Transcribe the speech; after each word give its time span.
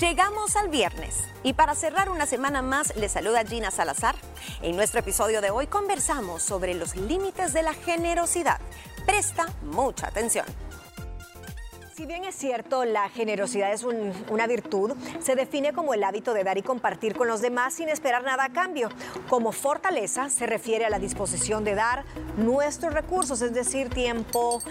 Llegamos 0.00 0.56
al 0.56 0.68
viernes 0.68 1.24
y 1.42 1.54
para 1.54 1.74
cerrar 1.74 2.10
una 2.10 2.26
semana 2.26 2.60
más 2.60 2.94
le 2.96 3.08
saluda 3.08 3.46
Gina 3.46 3.70
Salazar. 3.70 4.14
En 4.60 4.76
nuestro 4.76 5.00
episodio 5.00 5.40
de 5.40 5.50
hoy 5.50 5.68
conversamos 5.68 6.42
sobre 6.42 6.74
los 6.74 6.96
límites 6.96 7.54
de 7.54 7.62
la 7.62 7.72
generosidad. 7.72 8.60
Presta 9.06 9.46
mucha 9.62 10.08
atención. 10.08 10.44
Si 11.96 12.04
bien 12.04 12.24
es 12.24 12.34
cierto, 12.34 12.84
la 12.84 13.08
generosidad 13.08 13.72
es 13.72 13.82
una 13.82 14.46
virtud, 14.46 14.92
se 15.18 15.34
define 15.34 15.72
como 15.72 15.94
el 15.94 16.04
hábito 16.04 16.34
de 16.34 16.44
dar 16.44 16.58
y 16.58 16.62
compartir 16.62 17.16
con 17.16 17.26
los 17.26 17.40
demás 17.40 17.72
sin 17.72 17.88
esperar 17.88 18.22
nada 18.22 18.44
a 18.44 18.52
cambio. 18.52 18.90
Como 19.30 19.50
fortaleza 19.50 20.28
se 20.28 20.44
refiere 20.44 20.84
a 20.84 20.90
la 20.90 20.98
disposición 20.98 21.64
de 21.64 21.74
dar 21.74 22.04
nuestros 22.36 22.92
recursos, 22.92 23.40
es 23.40 23.54
decir, 23.54 23.88
tiempo, 23.88 24.62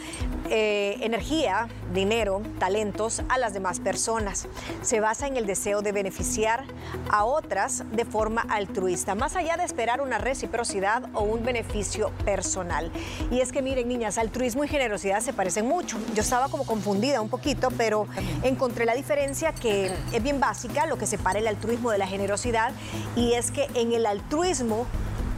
eh, 0.52 0.98
energía, 1.02 1.68
dinero, 1.96 2.44
talentos 2.60 3.24
a 3.28 3.40
las 3.40 3.56
demás 3.56 3.80
personas. 3.80 4.48
Se 4.84 5.00
basa 5.00 5.26
en 5.26 5.36
el 5.36 5.48
deseo 5.48 5.82
de 5.82 5.94
beneficiar 5.94 6.66
a 7.10 7.26
otras 7.26 7.86
de 7.92 8.06
forma 8.06 8.42
altruista, 8.42 9.16
más 9.16 9.36
allá 9.36 9.58
de 9.58 9.64
esperar 9.64 10.00
una 10.00 10.20
reciprocidad 10.20 11.10
o 11.16 11.24
un 11.24 11.44
beneficio 11.44 12.12
personal. 12.24 12.92
Y 13.32 13.40
es 13.40 13.52
que 13.52 13.64
miren, 13.64 13.88
niñas, 13.88 14.20
altruismo 14.20 14.64
y 14.64 14.68
generosidad 14.68 15.22
se 15.22 15.34
parecen 15.34 15.66
mucho. 15.66 15.98
Yo 16.14 16.22
estaba 16.22 16.50
como 16.50 16.68
confundida 16.68 17.15
un 17.22 17.30
poquito, 17.30 17.70
pero 17.78 18.08
encontré 18.44 18.86
la 18.86 18.94
diferencia 18.94 19.54
que 19.54 19.92
es 20.14 20.24
bien 20.24 20.40
básica, 20.40 20.86
lo 20.86 20.98
que 20.98 21.06
separa 21.06 21.40
el 21.40 21.48
altruismo 21.48 21.92
de 21.92 21.98
la 21.98 22.08
generosidad, 22.08 22.72
y 23.16 23.34
es 23.34 23.52
que 23.52 23.68
en 23.74 23.94
el 23.94 24.06
altruismo 24.06 24.86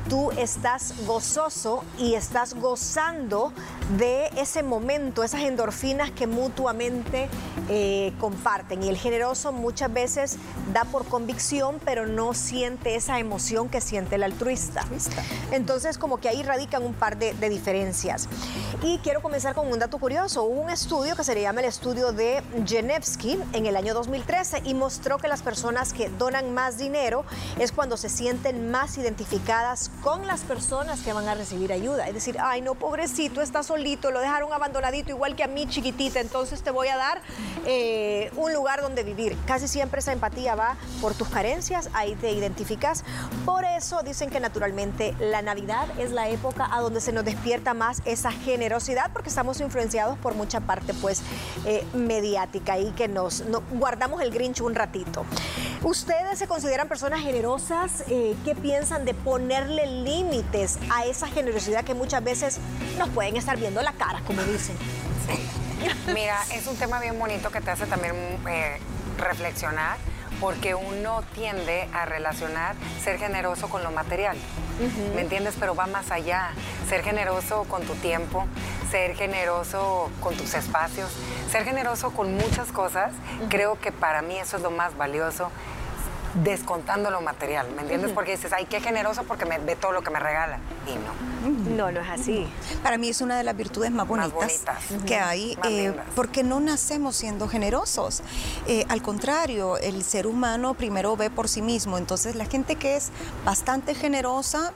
tú 0.10 0.32
estás 0.32 0.94
gozoso 1.06 1.84
y 1.98 2.14
estás 2.16 2.54
gozando 2.54 3.52
de 3.98 4.28
ese 4.38 4.64
momento, 4.64 5.24
esas 5.24 5.42
endorfinas 5.42 6.12
que 6.12 6.28
mutuamente 6.28 7.30
eh, 7.70 8.14
comparten. 8.20 8.84
Y 8.84 8.90
el 8.90 8.98
generoso 8.98 9.52
muchas 9.52 9.92
veces 9.92 10.38
da 10.74 10.84
por 10.86 11.06
convicción, 11.06 11.80
pero 11.84 12.06
no 12.06 12.34
siente 12.34 12.96
esa 12.96 13.20
emoción 13.20 13.70
que 13.70 13.82
siente 13.82 14.16
el 14.16 14.24
altruista. 14.24 14.86
Entonces, 15.52 15.98
como 15.98 16.18
que 16.18 16.30
ahí 16.30 16.44
radican 16.44 16.84
un 16.84 16.94
par 16.94 17.18
de, 17.18 17.34
diferencias. 17.50 18.28
Y 18.84 18.98
quiero 19.00 19.22
comenzar 19.22 19.56
con 19.56 19.72
un 19.72 19.80
dato 19.80 19.98
curioso. 19.98 20.44
Hubo 20.44 20.62
un 20.62 20.70
estudio 20.70 21.16
que 21.16 21.24
se 21.24 21.34
le 21.34 21.42
llama 21.42 21.62
el 21.62 21.68
estudio 21.68 22.12
de 22.12 22.44
Genevsky 22.66 23.40
en 23.54 23.66
el 23.66 23.76
año 23.76 23.94
2013 23.94 24.64
y 24.66 24.74
mostró 24.74 25.18
que 25.18 25.28
las 25.28 25.42
personas 25.42 25.94
que 25.94 26.10
donan 26.10 26.54
más 26.54 26.78
dinero 26.78 27.24
es 27.58 27.72
cuando 27.72 27.96
se 27.98 28.10
sienten 28.10 28.70
más 28.70 28.98
identificadas 28.98 29.92
con 30.02 30.28
las 30.28 30.42
personas 30.42 31.02
que 31.02 31.14
van 31.14 31.28
a 31.28 31.36
recibir 31.36 31.72
ayuda. 31.74 32.08
Es 32.08 32.14
decir, 32.14 32.38
ay, 32.40 32.62
no, 32.62 32.76
pobrecito, 32.76 33.42
está 33.42 33.64
solito, 33.64 34.12
lo 34.12 34.20
dejaron 34.20 34.54
abandonadito, 34.54 35.10
igual 35.10 35.36
que 35.36 35.44
a 35.44 35.48
mí, 35.48 35.68
chiquitita, 35.68 36.20
entonces 36.20 36.62
te 36.62 36.72
voy 36.72 36.88
a 36.88 36.98
dar 36.98 37.22
eh, 37.66 38.32
un 38.36 38.54
lugar 38.54 38.82
donde 38.82 39.04
vivir. 39.04 39.38
Casi 39.46 39.68
siempre 39.68 40.00
esa 40.00 40.14
empatía 40.14 40.56
va 40.56 40.78
por 41.02 41.14
tus 41.14 41.28
carencias, 41.30 41.90
ahí 41.94 42.16
te 42.16 42.32
identificas. 42.32 43.04
Por 43.46 43.66
eso 43.66 44.02
dicen 44.04 44.30
que 44.30 44.40
naturalmente 44.40 45.16
la 45.20 45.42
Navidad 45.42 45.88
es 45.98 46.12
la 46.12 46.30
época 46.30 46.68
a 46.72 46.82
donde 46.82 47.02
se 47.02 47.12
nos 47.12 47.26
despierta 47.26 47.74
más 47.74 48.02
esa 48.06 48.32
generosidad, 48.32 49.12
porque 49.12 49.30
estamos 49.30 49.60
influenciados 49.62 50.18
por 50.20 50.36
mucha 50.36 50.62
parte, 50.62 50.94
pues, 50.96 51.22
eh, 51.66 51.86
mediática 51.94 52.78
y 52.78 52.92
que 52.92 53.08
nos, 53.08 53.44
guardamos 53.72 54.22
el 54.22 54.32
Grinch 54.32 54.62
un 54.62 54.76
ratito. 54.76 55.26
¿Ustedes 55.84 56.40
se 56.40 56.48
consideran 56.48 56.88
personas 56.88 57.22
generosas? 57.22 58.04
Eh, 58.10 58.36
¿Qué 58.44 58.56
piensan 58.56 59.06
de 59.06 59.14
ponerle 59.14 59.86
límites 59.86 60.80
a 60.92 61.06
esa 61.06 61.28
generosidad 61.28 61.84
que 61.84 61.94
muchas 61.94 62.24
veces 62.24 62.60
nos 62.98 63.10
pueden 63.10 63.36
estar 63.36 63.58
viendo 63.58 63.82
la 63.82 63.94
cara, 63.94 64.22
como 64.26 64.42
dicen? 64.44 64.76
Mira, 66.14 66.38
es 66.54 66.66
un 66.68 66.76
tema 66.78 67.00
bien 67.00 67.18
bonito 67.20 67.52
que 67.52 67.62
te 67.62 67.72
hace 67.72 67.86
también 67.86 68.16
eh, 68.50 68.80
reflexionar 69.18 69.98
porque 70.40 70.76
uno 70.76 71.24
tiende 71.34 71.88
a 71.94 72.06
relacionar 72.06 72.76
ser 73.04 73.18
generoso 73.18 73.70
con 73.70 73.84
lo 73.84 73.92
material. 73.92 74.38
¿Me 75.16 75.22
entiendes? 75.22 75.56
Pero 75.60 75.76
va 75.76 75.88
más 75.88 76.12
allá. 76.12 76.52
Ser 76.88 77.04
generoso 77.04 77.64
con 77.64 77.84
tu 77.84 77.96
tiempo, 77.96 78.46
ser 78.92 79.16
generoso 79.16 80.10
con 80.22 80.36
tus 80.36 80.54
espacios, 80.54 81.12
ser 81.52 81.64
generoso 81.64 82.12
con 82.12 82.36
muchas 82.36 82.72
cosas. 82.72 83.12
Creo 83.50 83.80
que 83.80 83.92
para 83.92 84.22
mí 84.22 84.38
eso 84.38 84.58
es 84.58 84.64
lo 84.64 84.72
más 84.72 84.96
valioso 84.96 85.52
descontando 86.44 87.10
lo 87.10 87.22
material, 87.22 87.68
¿me 87.76 87.82
entiendes? 87.82 88.12
Porque 88.12 88.32
dices, 88.32 88.54
ay, 88.54 88.66
qué 88.66 88.80
generoso 88.80 89.24
porque 89.24 89.46
me 89.46 89.60
ve 89.60 89.76
todo 89.76 89.92
lo 89.92 90.02
que 90.02 90.12
me 90.12 90.20
regala. 90.20 90.60
Y 90.88 90.96
no. 90.96 91.28
No, 91.76 91.92
no 91.92 92.02
es 92.02 92.10
así. 92.10 92.48
Para 92.84 92.98
mí 92.98 93.10
es 93.10 93.22
una 93.22 93.38
de 93.38 93.44
las 93.44 93.56
virtudes 93.56 93.92
más 93.92 94.08
bonitas, 94.08 94.52
que 95.06 95.16
hay, 95.16 95.58
eh, 95.64 95.94
porque 96.16 96.44
no 96.44 96.60
nacemos 96.60 97.16
siendo 97.16 97.48
generosos. 97.48 98.22
Eh, 98.68 98.86
al 98.90 99.02
contrario, 99.02 99.78
el 99.78 100.04
ser 100.04 100.28
humano 100.28 100.74
primero 100.74 101.16
ve 101.16 101.30
por 101.30 101.48
sí 101.48 101.62
mismo. 101.62 101.98
Entonces, 101.98 102.36
la 102.36 102.46
gente 102.46 102.76
que 102.76 102.98
es 102.98 103.12
bastante 103.46 103.96
generosa, 103.96 104.74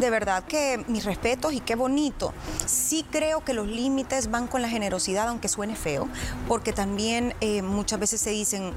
de 0.00 0.10
verdad 0.10 0.44
que 0.44 0.84
mis 0.88 1.04
respetos 1.04 1.52
y 1.52 1.60
qué 1.60 1.74
bonito. 1.74 2.32
Sí 2.66 3.04
creo 3.10 3.44
que 3.44 3.52
los 3.52 3.66
límites 3.66 4.30
van 4.30 4.46
con 4.46 4.62
la 4.62 4.68
generosidad, 4.68 5.28
aunque 5.28 5.48
suene 5.48 5.76
feo, 5.76 6.08
porque 6.48 6.72
también 6.72 7.34
eh, 7.40 7.62
muchas 7.62 7.98
veces 7.98 8.20
se 8.20 8.30
dicen, 8.30 8.72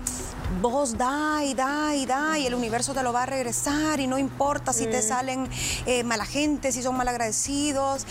vos 0.62 0.98
da 0.98 1.44
y 1.44 1.54
da 1.54 1.96
y 1.96 2.06
da 2.06 2.27
y 2.36 2.46
el 2.46 2.54
universo 2.54 2.94
te 2.94 3.04
lo 3.04 3.14
va 3.14 3.24
a 3.24 3.26
regresar 3.26 4.00
y 4.00 4.08
no 4.08 4.18
importa 4.18 4.74
si 4.74 4.86
te 4.86 5.02
salen 5.02 5.50
eh, 5.86 6.04
mala 6.04 6.26
gente, 6.26 6.72
si 6.72 6.82
son 6.82 6.98
malagradecidos. 6.98 8.06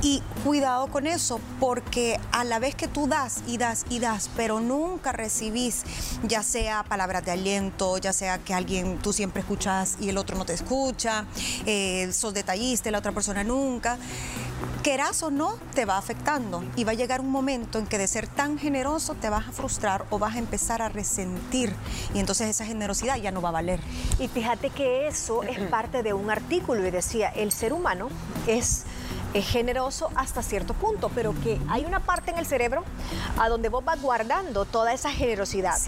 Y 0.00 0.22
cuidado 0.44 0.86
con 0.86 1.08
eso, 1.08 1.40
porque 1.58 2.20
a 2.30 2.44
la 2.44 2.60
vez 2.60 2.76
que 2.76 2.86
tú 2.86 3.08
das 3.08 3.42
y 3.48 3.58
das 3.58 3.84
y 3.90 3.98
das, 3.98 4.30
pero 4.36 4.60
nunca 4.60 5.10
recibís, 5.10 5.82
ya 6.22 6.44
sea 6.44 6.84
palabras 6.84 7.24
de 7.24 7.32
aliento, 7.32 7.98
ya 7.98 8.12
sea 8.12 8.38
que 8.38 8.54
alguien 8.54 8.98
tú 8.98 9.12
siempre 9.12 9.40
escuchas 9.40 9.96
y 10.00 10.08
el 10.08 10.18
otro 10.18 10.38
no 10.38 10.44
te 10.44 10.52
escucha, 10.52 11.24
eh, 11.66 12.10
sos 12.12 12.32
detallista 12.32 12.88
la 12.92 12.98
otra 12.98 13.10
persona 13.12 13.42
nunca 13.42 13.98
querás 14.82 15.22
o 15.22 15.30
no, 15.30 15.56
te 15.74 15.84
va 15.84 15.98
afectando. 15.98 16.64
Y 16.76 16.84
va 16.84 16.92
a 16.92 16.94
llegar 16.94 17.20
un 17.20 17.30
momento 17.30 17.78
en 17.78 17.86
que 17.86 17.98
de 17.98 18.06
ser 18.06 18.26
tan 18.26 18.58
generoso 18.58 19.14
te 19.14 19.30
vas 19.30 19.48
a 19.48 19.52
frustrar 19.52 20.04
o 20.10 20.18
vas 20.18 20.36
a 20.36 20.38
empezar 20.38 20.82
a 20.82 20.88
resentir. 20.88 21.74
Y 22.14 22.20
entonces 22.20 22.48
esa 22.48 22.64
generosidad 22.64 23.16
ya 23.16 23.30
no 23.30 23.42
va 23.42 23.50
a 23.50 23.52
valer. 23.52 23.80
Y 24.18 24.28
fíjate 24.28 24.70
que 24.70 25.06
eso 25.06 25.42
es 25.42 25.58
parte 25.70 26.02
de 26.02 26.12
un 26.12 26.30
artículo 26.30 26.86
y 26.86 26.90
decía, 26.90 27.28
el 27.28 27.52
ser 27.52 27.72
humano 27.72 28.08
es 28.46 28.84
generoso 29.34 30.10
hasta 30.14 30.42
cierto 30.42 30.74
punto, 30.74 31.10
pero 31.14 31.34
que 31.42 31.60
hay 31.68 31.84
una 31.84 32.00
parte 32.00 32.30
en 32.30 32.38
el 32.38 32.46
cerebro 32.46 32.82
a 33.38 33.48
donde 33.48 33.68
vos 33.68 33.84
vas 33.84 34.00
guardando 34.00 34.64
toda 34.64 34.92
esa 34.92 35.10
generosidad 35.10 35.78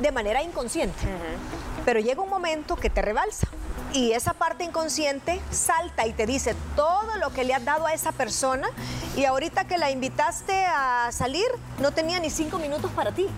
de 0.00 0.12
manera 0.12 0.42
inconsciente. 0.42 0.98
Pero 1.84 2.00
llega 2.00 2.22
un 2.22 2.30
momento 2.30 2.76
que 2.76 2.90
te 2.90 3.02
rebalsa 3.02 3.48
y 3.92 4.12
esa 4.12 4.34
parte 4.34 4.64
inconsciente 4.64 5.40
salta 5.50 6.06
y 6.06 6.12
te 6.12 6.26
dice 6.26 6.54
todo 6.76 7.16
lo 7.16 7.30
que 7.30 7.44
le 7.44 7.54
has 7.54 7.64
dado 7.64 7.86
a 7.86 7.92
esa 7.92 8.12
persona 8.12 8.68
y 9.16 9.24
ahorita 9.24 9.64
que 9.64 9.78
la 9.78 9.90
invitaste 9.90 10.64
a 10.66 11.10
salir 11.12 11.46
no 11.80 11.92
tenía 11.92 12.20
ni 12.20 12.30
cinco 12.30 12.58
minutos 12.58 12.90
para 12.92 13.12
ti. 13.12 13.28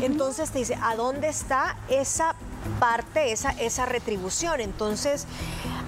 Entonces 0.00 0.50
te 0.50 0.60
dice, 0.60 0.78
¿a 0.80 0.94
dónde 0.94 1.28
está 1.28 1.76
esa 1.88 2.36
parte, 2.78 3.32
esa, 3.32 3.50
esa 3.50 3.84
retribución? 3.84 4.60
Entonces, 4.60 5.26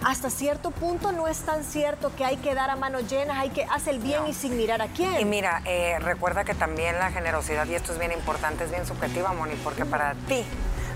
hasta 0.04 0.30
cierto 0.30 0.72
punto 0.72 1.12
no 1.12 1.28
es 1.28 1.38
tan 1.40 1.62
cierto 1.62 2.14
que 2.16 2.24
hay 2.24 2.36
que 2.38 2.54
dar 2.54 2.70
a 2.70 2.76
manos 2.76 3.08
llenas, 3.08 3.38
hay 3.38 3.50
que 3.50 3.62
hacer 3.64 3.94
el 3.94 4.00
bien 4.00 4.26
y 4.26 4.34
sin 4.34 4.56
mirar 4.56 4.82
a 4.82 4.88
quién. 4.88 5.20
Y 5.20 5.24
mira, 5.24 5.62
eh, 5.64 5.96
recuerda 6.00 6.42
que 6.42 6.54
también 6.54 6.98
la 6.98 7.12
generosidad, 7.12 7.68
y 7.68 7.76
esto 7.76 7.92
es 7.92 7.98
bien 8.00 8.10
importante, 8.10 8.64
es 8.64 8.70
bien 8.70 8.84
subjetiva, 8.84 9.32
Moni, 9.32 9.54
porque 9.62 9.84
para 9.84 10.14
ti 10.26 10.44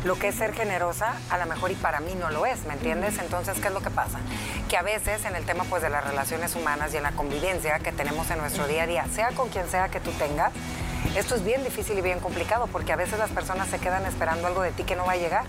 lo 0.08 0.18
que 0.18 0.28
es 0.28 0.36
ser 0.36 0.54
generosa, 0.54 1.16
a 1.28 1.36
lo 1.36 1.44
mejor 1.44 1.70
y 1.70 1.74
para 1.74 2.00
mí 2.00 2.14
no 2.14 2.30
lo 2.30 2.46
es, 2.46 2.64
¿me 2.64 2.72
entiendes? 2.72 3.18
Entonces, 3.18 3.60
¿qué 3.60 3.68
es 3.68 3.74
lo 3.74 3.82
que 3.82 3.90
pasa? 3.90 4.18
Que 4.66 4.78
a 4.78 4.82
veces 4.82 5.26
en 5.26 5.36
el 5.36 5.44
tema 5.44 5.64
pues 5.64 5.82
de 5.82 5.90
las 5.90 6.02
relaciones 6.02 6.56
humanas 6.56 6.94
y 6.94 6.96
en 6.96 7.02
la 7.02 7.12
convivencia 7.12 7.78
que 7.80 7.92
tenemos 7.92 8.30
en 8.30 8.38
nuestro 8.38 8.66
día 8.66 8.84
a 8.84 8.86
día, 8.86 9.04
sea 9.12 9.32
con 9.32 9.50
quien 9.50 9.68
sea 9.68 9.90
que 9.90 10.00
tú 10.00 10.10
tengas, 10.12 10.54
esto 11.16 11.34
es 11.34 11.44
bien 11.44 11.64
difícil 11.64 11.98
y 11.98 12.00
bien 12.00 12.20
complicado 12.20 12.66
porque 12.68 12.92
a 12.92 12.96
veces 12.96 13.18
las 13.18 13.30
personas 13.30 13.68
se 13.68 13.78
quedan 13.78 14.06
esperando 14.06 14.46
algo 14.46 14.62
de 14.62 14.72
ti 14.72 14.84
que 14.84 14.96
no 14.96 15.04
va 15.04 15.12
a 15.12 15.16
llegar 15.16 15.44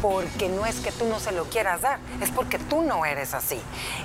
porque 0.00 0.48
no 0.48 0.66
es 0.66 0.80
que 0.80 0.90
tú 0.90 1.04
no 1.04 1.20
se 1.20 1.30
lo 1.32 1.44
quieras 1.44 1.82
dar, 1.82 2.00
es 2.20 2.30
porque 2.30 2.58
tú 2.58 2.82
no 2.82 3.06
eres 3.06 3.34
así. 3.34 3.60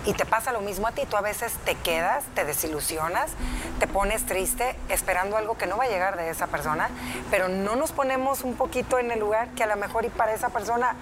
Y 0.06 0.14
te 0.14 0.26
pasa 0.26 0.52
lo 0.52 0.62
mismo 0.62 0.88
a 0.88 0.92
ti, 0.92 1.04
tú 1.10 1.18
a 1.18 1.22
veces 1.22 1.54
te 1.66 1.74
quedas, 1.76 2.26
te 2.36 2.46
desilusionas, 2.46 3.32
te 3.80 3.88
pones 3.88 4.26
triste 4.26 4.76
esperando 4.90 5.38
algo 5.38 5.58
que 5.58 5.66
no 5.66 5.78
va 5.78 5.86
a 5.86 5.90
llegar 5.90 6.18
de 6.18 6.30
esa 6.30 6.48
persona, 6.48 6.90
pero 7.32 7.48
no 7.48 7.76
nos 7.76 7.92
ponemos 7.92 8.44
un 8.44 8.56
poquito 8.56 9.00
en 9.00 9.12
el 9.12 9.20
lugar 9.20 9.50
que 9.56 9.64
a 9.64 9.68
lo 9.68 9.76
mejor 9.76 10.06
y 10.06 10.10
para 10.10 10.34
esa 10.34 10.50
persona 10.50 10.96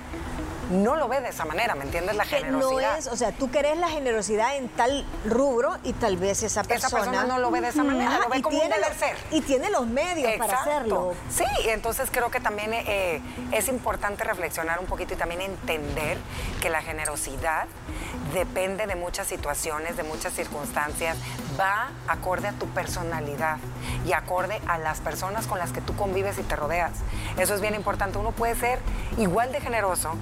no 0.71 0.95
lo 0.95 1.07
ve 1.07 1.21
de 1.21 1.29
esa 1.29 1.45
manera, 1.45 1.75
¿me 1.75 1.83
entiendes? 1.83 2.15
La 2.15 2.25
generosidad. 2.25 2.93
No 2.93 2.97
es, 2.97 3.07
o 3.07 3.15
sea, 3.15 3.31
tú 3.31 3.51
querés 3.51 3.77
la 3.77 3.89
generosidad 3.89 4.55
en 4.55 4.69
tal 4.69 5.05
rubro 5.25 5.77
y 5.83 5.93
tal 5.93 6.17
vez 6.17 6.43
esa 6.43 6.63
persona... 6.63 6.87
Esa 6.87 6.97
persona 6.97 7.23
no 7.25 7.39
lo 7.39 7.51
ve 7.51 7.61
de 7.61 7.69
esa 7.69 7.83
manera, 7.83 8.19
lo 8.19 8.29
ve 8.29 8.41
como 8.41 8.57
un 8.57 8.69
deber 8.69 8.93
ser. 8.95 9.15
Y 9.31 9.41
tiene 9.41 9.69
los 9.69 9.87
medios 9.87 10.33
para 10.37 10.61
hacerlo. 10.61 11.13
Sí, 11.29 11.45
entonces 11.65 12.09
creo 12.11 12.29
que 12.31 12.39
también 12.39 12.71
eh, 12.73 13.21
es 13.51 13.67
importante 13.67 14.23
reflexionar 14.23 14.79
un 14.79 14.85
poquito 14.85 15.13
y 15.13 15.17
también 15.17 15.41
entender 15.41 16.17
que 16.61 16.69
la 16.69 16.81
generosidad 16.81 17.67
depende 18.33 18.87
de 18.87 18.95
muchas 18.95 19.27
situaciones, 19.27 19.97
de 19.97 20.03
muchas 20.03 20.33
circunstancias, 20.33 21.17
va 21.59 21.91
acorde 22.07 22.47
a 22.47 22.51
tu 22.53 22.67
personalidad 22.67 23.57
y 24.05 24.13
acorde 24.13 24.59
a 24.67 24.77
las 24.77 24.99
personas 24.99 25.47
con 25.47 25.59
las 25.59 25.71
que 25.71 25.81
tú 25.81 25.95
convives 25.95 26.37
y 26.37 26.43
te 26.43 26.55
rodeas. 26.55 26.91
Eso 27.37 27.55
es 27.55 27.61
bien 27.61 27.75
importante. 27.75 28.17
Uno 28.17 28.31
puede 28.31 28.55
ser 28.55 28.79
igual 29.17 29.51
de 29.51 29.61
generoso 29.61 30.15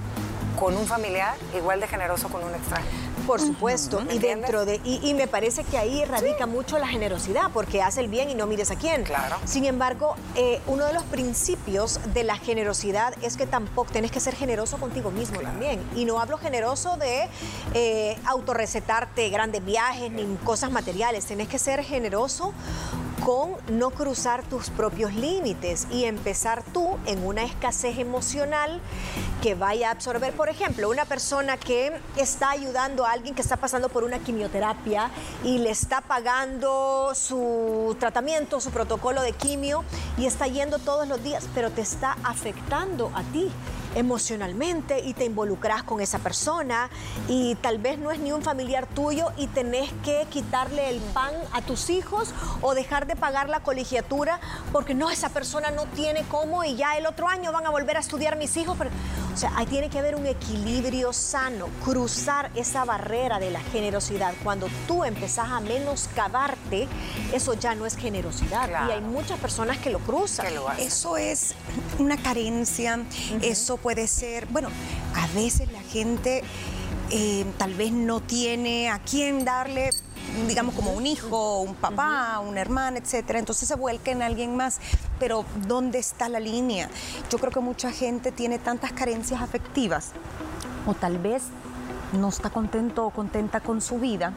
con 0.58 0.76
un 0.76 0.86
familiar, 0.86 1.34
igual 1.56 1.80
de 1.80 1.88
generoso 1.88 2.28
con 2.28 2.44
un 2.44 2.54
extraño. 2.54 2.86
Por 3.26 3.40
supuesto, 3.40 4.02
y 4.12 4.18
dentro 4.18 4.66
de, 4.66 4.80
y, 4.84 5.14
me 5.14 5.26
parece 5.26 5.64
que 5.64 5.78
ahí 5.78 6.04
radica 6.04 6.46
mucho 6.46 6.78
la 6.78 6.86
generosidad, 6.86 7.50
porque 7.54 7.80
hace 7.80 8.00
el 8.00 8.08
bien 8.08 8.28
y 8.28 8.34
no 8.34 8.46
mires 8.46 8.70
a 8.70 8.76
quién. 8.76 9.04
Claro. 9.04 9.36
Sin 9.44 9.64
embargo, 9.64 10.14
eh, 10.34 10.60
uno 10.66 10.84
de 10.84 10.92
los 10.92 11.04
principios 11.04 12.00
de 12.12 12.22
la 12.22 12.36
generosidad 12.36 13.14
es 13.22 13.38
que 13.38 13.46
tampoco 13.46 13.92
tienes 13.92 14.10
que 14.10 14.20
ser 14.20 14.34
generoso 14.34 14.76
contigo 14.76 15.10
mismo 15.10 15.40
también. 15.40 15.80
Y 15.96 16.04
no 16.04 16.20
hablo 16.20 16.36
generoso 16.36 16.98
de 16.98 17.28
eh, 17.72 18.18
autorrecetarte 18.26 19.30
grandes 19.30 19.64
viajes 19.64 20.10
ni 20.10 20.24
cosas 20.44 20.70
materiales, 20.70 21.24
tienes 21.24 21.48
que 21.48 21.58
ser 21.58 21.82
generoso 21.82 22.52
con 23.24 23.56
no 23.68 23.90
cruzar 23.90 24.42
tus 24.42 24.68
propios 24.68 25.14
límites 25.14 25.86
y 25.90 26.04
empezar 26.04 26.62
tú 26.62 26.98
en 27.06 27.24
una 27.24 27.42
escasez 27.42 27.98
emocional 27.98 28.82
que 29.42 29.54
vaya 29.54 29.88
a 29.88 29.92
absorber, 29.92 30.34
por 30.34 30.50
ejemplo, 30.50 30.90
una 30.90 31.06
persona 31.06 31.56
que 31.56 31.92
está 32.16 32.50
ayudando 32.50 33.06
a 33.06 33.12
alguien 33.12 33.34
que 33.34 33.40
está 33.40 33.56
pasando 33.56 33.88
por 33.88 34.04
una 34.04 34.18
quimioterapia 34.18 35.10
y 35.42 35.58
le 35.58 35.70
está 35.70 36.02
pagando 36.02 37.12
su 37.14 37.96
tratamiento, 37.98 38.60
su 38.60 38.70
protocolo 38.70 39.22
de 39.22 39.32
quimio 39.32 39.84
y 40.18 40.26
está 40.26 40.46
yendo 40.46 40.78
todos 40.78 41.08
los 41.08 41.22
días, 41.22 41.48
pero 41.54 41.70
te 41.70 41.80
está 41.80 42.18
afectando 42.24 43.10
a 43.14 43.22
ti 43.22 43.50
emocionalmente 43.94 45.00
y 45.00 45.14
te 45.14 45.24
involucras 45.24 45.82
con 45.82 46.00
esa 46.00 46.18
persona 46.18 46.90
y 47.28 47.54
tal 47.56 47.78
vez 47.78 47.98
no 47.98 48.10
es 48.10 48.18
ni 48.18 48.32
un 48.32 48.42
familiar 48.42 48.86
tuyo 48.86 49.28
y 49.36 49.46
tenés 49.48 49.90
que 50.04 50.26
quitarle 50.30 50.90
el 50.90 51.00
pan 51.00 51.32
a 51.52 51.62
tus 51.62 51.90
hijos 51.90 52.32
o 52.60 52.74
dejar 52.74 53.06
de 53.06 53.16
pagar 53.16 53.48
la 53.48 53.60
colegiatura 53.60 54.40
porque 54.72 54.94
no, 54.94 55.10
esa 55.10 55.28
persona 55.28 55.70
no 55.70 55.84
tiene 55.94 56.24
cómo 56.28 56.64
y 56.64 56.76
ya 56.76 56.96
el 56.96 57.06
otro 57.06 57.28
año 57.28 57.52
van 57.52 57.66
a 57.66 57.70
volver 57.70 57.96
a 57.96 58.00
estudiar 58.00 58.36
mis 58.36 58.56
hijos. 58.56 58.76
Pero, 58.78 58.90
o 59.34 59.36
sea, 59.36 59.52
ahí 59.56 59.66
tiene 59.66 59.90
que 59.90 59.98
haber 59.98 60.14
un 60.14 60.26
equilibrio 60.26 61.12
sano, 61.12 61.66
cruzar 61.84 62.52
esa 62.54 62.84
barrera 62.84 63.40
de 63.40 63.50
la 63.50 63.58
generosidad. 63.58 64.32
Cuando 64.44 64.68
tú 64.86 65.02
empezás 65.02 65.48
a 65.48 65.58
menoscabarte, 65.58 66.86
eso 67.32 67.54
ya 67.54 67.74
no 67.74 67.84
es 67.84 67.96
generosidad. 67.96 68.86
Y 68.88 68.92
hay 68.92 69.00
muchas 69.00 69.40
personas 69.40 69.78
que 69.78 69.90
lo 69.90 69.98
cruzan. 69.98 70.46
eso 70.78 71.16
es 71.16 71.56
una 71.98 72.16
carencia, 72.16 73.00
eso 73.42 73.76
puede 73.76 74.06
ser, 74.06 74.46
bueno, 74.46 74.68
a 75.16 75.26
veces 75.34 75.70
la 75.72 75.82
gente 75.82 76.44
eh, 77.10 77.44
tal 77.58 77.74
vez 77.74 77.90
no 77.90 78.20
tiene 78.20 78.88
a 78.88 79.00
quién 79.00 79.44
darle 79.44 79.90
digamos, 80.48 80.74
como 80.74 80.92
un 80.92 81.06
hijo, 81.06 81.60
un 81.60 81.74
papá, 81.74 82.40
una 82.40 82.60
hermana, 82.60 82.98
etcétera. 82.98 83.38
Entonces 83.38 83.68
se 83.68 83.74
vuelca 83.76 84.10
en 84.10 84.22
alguien 84.22 84.56
más. 84.56 84.80
Pero 85.18 85.44
¿dónde 85.66 85.98
está 85.98 86.28
la 86.28 86.40
línea? 86.40 86.88
Yo 87.30 87.38
creo 87.38 87.52
que 87.52 87.60
mucha 87.60 87.90
gente 87.90 88.32
tiene 88.32 88.58
tantas 88.58 88.92
carencias 88.92 89.40
afectivas 89.40 90.12
o 90.86 90.94
tal 90.94 91.18
vez 91.18 91.44
no 92.12 92.28
está 92.28 92.50
contento 92.50 93.06
o 93.06 93.10
contenta 93.10 93.60
con 93.60 93.80
su 93.80 93.98
vida 93.98 94.32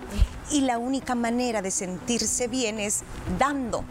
y 0.52 0.62
la 0.62 0.78
única 0.78 1.16
manera 1.16 1.62
de 1.62 1.72
sentirse 1.72 2.48
bien 2.48 2.80
es 2.80 3.04
dando, 3.38 3.84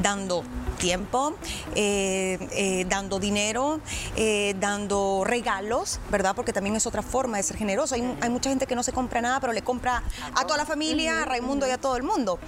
dando 0.00 0.44
tiempo, 0.82 1.34
eh, 1.76 2.38
eh, 2.50 2.84
dando 2.88 3.20
dinero, 3.20 3.78
eh, 4.16 4.56
dando 4.58 5.22
regalos, 5.24 6.00
¿verdad? 6.10 6.34
Porque 6.34 6.52
también 6.52 6.74
es 6.74 6.88
otra 6.88 7.02
forma 7.02 7.36
de 7.36 7.44
ser 7.44 7.56
generoso. 7.56 7.94
Hay, 7.94 8.02
mucha 8.32 8.50
gente 8.50 8.66
que 8.66 8.74
no 8.74 8.82
se 8.82 8.92
compra 8.92 9.20
nada, 9.20 9.38
pero 9.38 9.52
le 9.52 9.62
compra 9.62 10.02
a 10.34 10.44
toda 10.44 10.56
la 10.56 10.66
familia, 10.66 11.22
a 11.22 11.24
Raimundo 11.24 11.68
y 11.68 11.70
a 11.70 11.78
todo 11.78 11.96
el 11.96 12.02
mundo. 12.02 12.40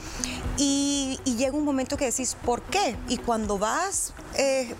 Y, 0.56 1.20
llega 1.24 1.56
un 1.56 1.64
momento 1.64 1.96
que 1.96 2.06
decís, 2.06 2.36
¿por 2.44 2.62
qué? 2.62 2.96
Y 3.08 3.18
cuando 3.18 3.58
vas 3.58 4.14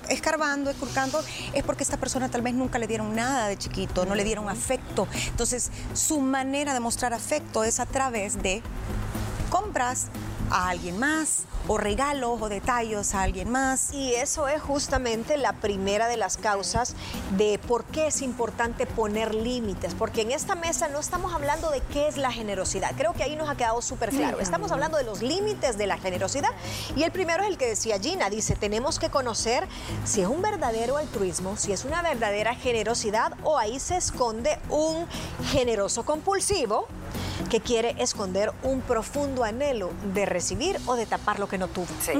escarbando, 0.09 0.71
escurcando, 0.71 1.23
es 1.53 1.63
porque 1.63 1.85
esta 1.85 1.97
persona 1.97 2.29
tal 2.29 2.43
vez 2.43 2.55
nunca 2.55 2.79
le 2.79 2.87
dieron 2.87 3.15
nada 3.15 3.49
de 3.49 3.57
chiquito, 3.57 4.05
no 4.05 4.15
le 4.15 4.25
dieron 4.25 4.49
afecto. 4.49 5.07
Entonces, 5.29 5.71
su 5.93 6.21
manera 6.21 6.75
de 6.75 6.81
mostrar 6.81 7.13
afecto 7.13 7.63
es 7.63 7.81
a 7.81 7.87
través 7.87 8.43
de 8.43 8.63
compras 9.51 10.09
a 10.51 10.69
alguien 10.69 10.99
más 10.99 11.45
o 11.67 11.79
regalos 11.79 12.41
o 12.43 12.49
detalles 12.49 13.15
a 13.15 13.23
alguien 13.23 13.51
más. 13.51 13.93
Y 13.93 14.15
eso 14.15 14.49
es 14.49 14.61
justamente 14.61 15.37
la 15.37 15.55
primera 15.55 16.09
de 16.09 16.17
las 16.17 16.37
causas 16.37 16.95
de 17.37 17.59
por 17.67 17.85
qué 17.85 18.09
es 18.09 18.23
importante 18.23 18.87
poner 18.87 19.35
límites, 19.35 19.95
porque 19.95 20.23
en 20.23 20.31
esta 20.31 20.55
mesa 20.55 20.89
no 20.89 21.01
estamos 21.01 21.33
hablando 21.35 21.71
de 21.71 21.81
qué 21.81 22.09
es 22.09 22.17
la 22.17 22.33
generosidad, 22.33 22.93
creo 22.97 23.13
que 23.13 23.23
ahí 23.23 23.37
nos 23.37 23.49
ha 23.49 23.57
quedado 23.57 23.81
súper 23.83 24.11
claro, 24.11 24.41
estamos 24.41 24.71
hablando 24.73 24.99
de 24.99 25.05
los 25.05 25.23
límites 25.23 25.79
de 25.79 25.87
la 25.87 25.99
generosidad. 25.99 26.51
Y 26.97 27.03
el 27.03 27.13
primero 27.13 27.43
es 27.43 27.49
el 27.49 27.59
que 27.59 27.67
decía 27.67 27.99
Gina, 27.99 28.31
dice, 28.31 28.57
tenemos 28.57 28.99
que 28.99 29.11
conocer 29.11 29.67
si 30.05 30.21
es 30.21 30.29
un 30.29 30.43
verdadero 30.43 30.97
altruismo, 30.97 31.57
si 31.57 31.73
es 31.73 31.85
una 31.85 32.03
verdadera 32.03 32.55
generosidad 32.55 33.33
o 33.43 33.59
ahí 33.59 33.81
se 33.81 33.97
esconde 33.97 34.59
un 34.69 35.07
generoso 35.51 36.05
compulsivo 36.05 36.87
que 37.51 37.61
quiere 37.61 37.95
esconder 37.99 38.53
un 38.63 38.81
profundo 38.81 39.45
anhelo 39.45 39.91
de 40.13 40.27
recibir 40.27 40.79
o 40.87 40.97
de 40.97 41.07
tapar 41.07 41.39
lo 41.39 41.49
que 41.49 41.59
no 41.59 41.69
tuvo. 41.69 41.87
Sí. 42.01 42.13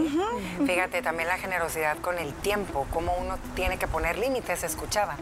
Fíjate, 0.67 1.03
también 1.03 1.29
la 1.29 1.39
generosidad 1.39 1.99
con 1.99 2.19
el 2.19 2.33
tiempo, 2.35 2.87
cómo 2.93 3.15
uno 3.21 3.37
tiene 3.55 3.79
que 3.79 3.87
poner 3.87 4.19
límites. 4.19 4.65
Escuchaba 4.65 5.17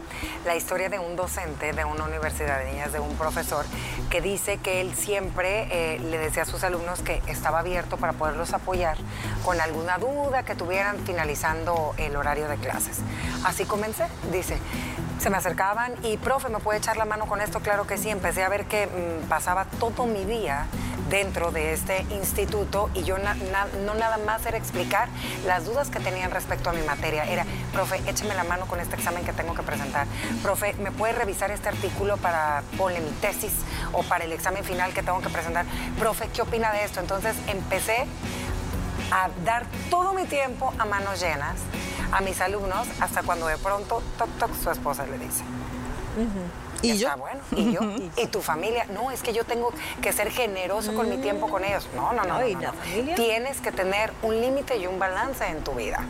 la 0.45 0.55
historia 0.55 0.89
de 0.89 0.99
un 0.99 1.15
docente 1.15 1.73
de 1.73 1.85
una 1.85 2.05
universidad 2.05 2.59
de 2.59 2.71
niñas, 2.71 2.93
de 2.93 2.99
un 2.99 3.15
profesor, 3.15 3.65
que 4.09 4.21
dice 4.21 4.57
que 4.57 4.81
él 4.81 4.93
siempre 4.95 5.67
eh, 5.71 5.99
le 5.99 6.17
decía 6.17 6.43
a 6.43 6.45
sus 6.45 6.63
alumnos 6.63 7.01
que 7.01 7.21
estaba 7.27 7.59
abierto 7.59 7.97
para 7.97 8.13
poderlos 8.13 8.53
apoyar 8.53 8.97
con 9.43 9.59
alguna 9.59 9.97
duda 9.97 10.43
que 10.43 10.55
tuvieran 10.55 10.97
finalizando 11.05 11.93
el 11.97 12.15
horario 12.15 12.47
de 12.47 12.57
clases. 12.57 12.99
Así 13.43 13.65
comencé, 13.65 14.05
dice 14.31 14.57
se 15.23 15.29
me 15.29 15.37
acercaban 15.37 15.93
y, 16.03 16.17
profe, 16.17 16.49
¿me 16.49 16.59
puede 16.59 16.79
echar 16.79 16.97
la 16.97 17.05
mano 17.05 17.27
con 17.27 17.39
esto? 17.39 17.61
Claro 17.61 17.87
que 17.87 17.97
sí, 17.97 18.09
empecé 18.09 18.43
a 18.43 18.49
ver 18.49 18.65
que 18.65 18.87
mm, 18.87 19.29
pasaba 19.29 19.63
todo 19.79 20.05
mi 20.05 20.25
día 20.25 20.65
dentro 21.09 21.51
de 21.51 21.71
este 21.71 22.01
instituto 22.09 22.89
y 22.93 23.03
yo 23.03 23.17
no 23.17 23.93
nada 23.93 24.17
más 24.17 24.45
era 24.45 24.57
explicar 24.57 25.07
las 25.45 25.63
dudas 25.63 25.89
que 25.89 26.01
tenían 26.01 26.29
respecto 26.31 26.71
a 26.71 26.73
mi 26.73 26.81
materia. 26.81 27.23
Era, 27.23 27.45
profe, 27.71 28.01
écheme 28.05 28.35
la 28.35 28.43
mano 28.43 28.65
con 28.65 28.81
este 28.81 28.95
examen 28.95 29.23
que 29.23 29.31
tengo 29.31 29.53
que 29.53 29.63
presentar. 29.63 30.07
Profe, 30.41 30.73
¿me 30.73 30.91
puede 30.91 31.13
revisar 31.13 31.51
este 31.51 31.69
artículo 31.69 32.17
para 32.17 32.61
poner 32.77 33.01
mi 33.01 33.11
tesis 33.11 33.53
o 33.93 34.03
para 34.03 34.25
el 34.25 34.33
examen 34.33 34.65
final 34.65 34.93
que 34.93 35.03
tengo 35.03 35.21
que 35.21 35.29
presentar? 35.29 35.65
Profe, 35.99 36.27
¿qué 36.33 36.41
opina 36.41 36.73
de 36.73 36.83
esto? 36.83 36.99
Entonces 36.99 37.33
empecé 37.47 38.07
a 39.13 39.29
dar 39.45 39.65
todo 39.91 40.13
mi 40.13 40.25
tiempo 40.25 40.73
a 40.79 40.85
manos 40.85 41.21
llenas 41.21 41.57
a 42.11 42.21
mis 42.21 42.39
alumnos 42.41 42.87
hasta 42.99 43.23
cuando 43.23 43.47
de 43.47 43.57
pronto, 43.57 44.01
toc, 44.17 44.29
toc, 44.37 44.51
su 44.61 44.69
esposa 44.69 45.05
le 45.05 45.17
dice. 45.17 45.43
¿Y 46.83 46.97
yo? 46.97 47.09
bueno. 47.17 47.41
¿Y 47.51 47.71
yo? 47.71 47.79
¿Y 48.17 48.27
tu 48.27 48.41
familia? 48.41 48.85
No, 48.93 49.09
es 49.09 49.23
que 49.23 49.33
yo 49.33 49.45
tengo 49.45 49.73
que 50.01 50.11
ser 50.11 50.29
generoso 50.29 50.93
con 50.93 51.09
mi 51.09 51.17
tiempo 51.17 51.49
con 51.49 51.63
ellos. 51.63 51.87
No, 51.95 52.13
no, 52.13 52.23
no. 52.23 52.39
no, 52.39 53.15
Tienes 53.15 53.61
que 53.61 53.71
tener 53.71 54.13
un 54.21 54.39
límite 54.41 54.77
y 54.77 54.85
un 54.85 54.99
balance 54.99 55.45
en 55.47 55.63
tu 55.63 55.71
vida. 55.71 56.03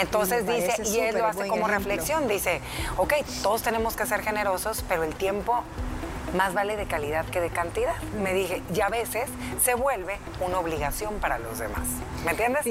Entonces 0.00 0.46
dice, 0.46 0.82
y 0.84 1.00
él 1.00 1.18
lo 1.18 1.26
hace 1.26 1.48
como 1.48 1.66
reflexión, 1.66 2.28
dice, 2.28 2.60
ok, 2.98 3.14
todos 3.42 3.62
tenemos 3.62 3.96
que 3.96 4.06
ser 4.06 4.22
generosos, 4.22 4.84
pero 4.88 5.02
el 5.02 5.14
tiempo 5.14 5.64
más 6.34 6.54
vale 6.54 6.76
de 6.76 6.86
calidad 6.86 7.24
que 7.26 7.40
de 7.40 7.50
cantidad. 7.50 7.96
Me 8.22 8.32
dije, 8.32 8.62
y 8.74 8.80
a 8.80 8.88
veces 8.88 9.28
se 9.62 9.74
vuelve 9.74 10.18
una 10.40 10.58
obligación 10.58 11.14
para 11.20 11.38
los 11.38 11.58
demás. 11.58 11.86
¿Me 12.24 12.32
entiendes? 12.32 12.64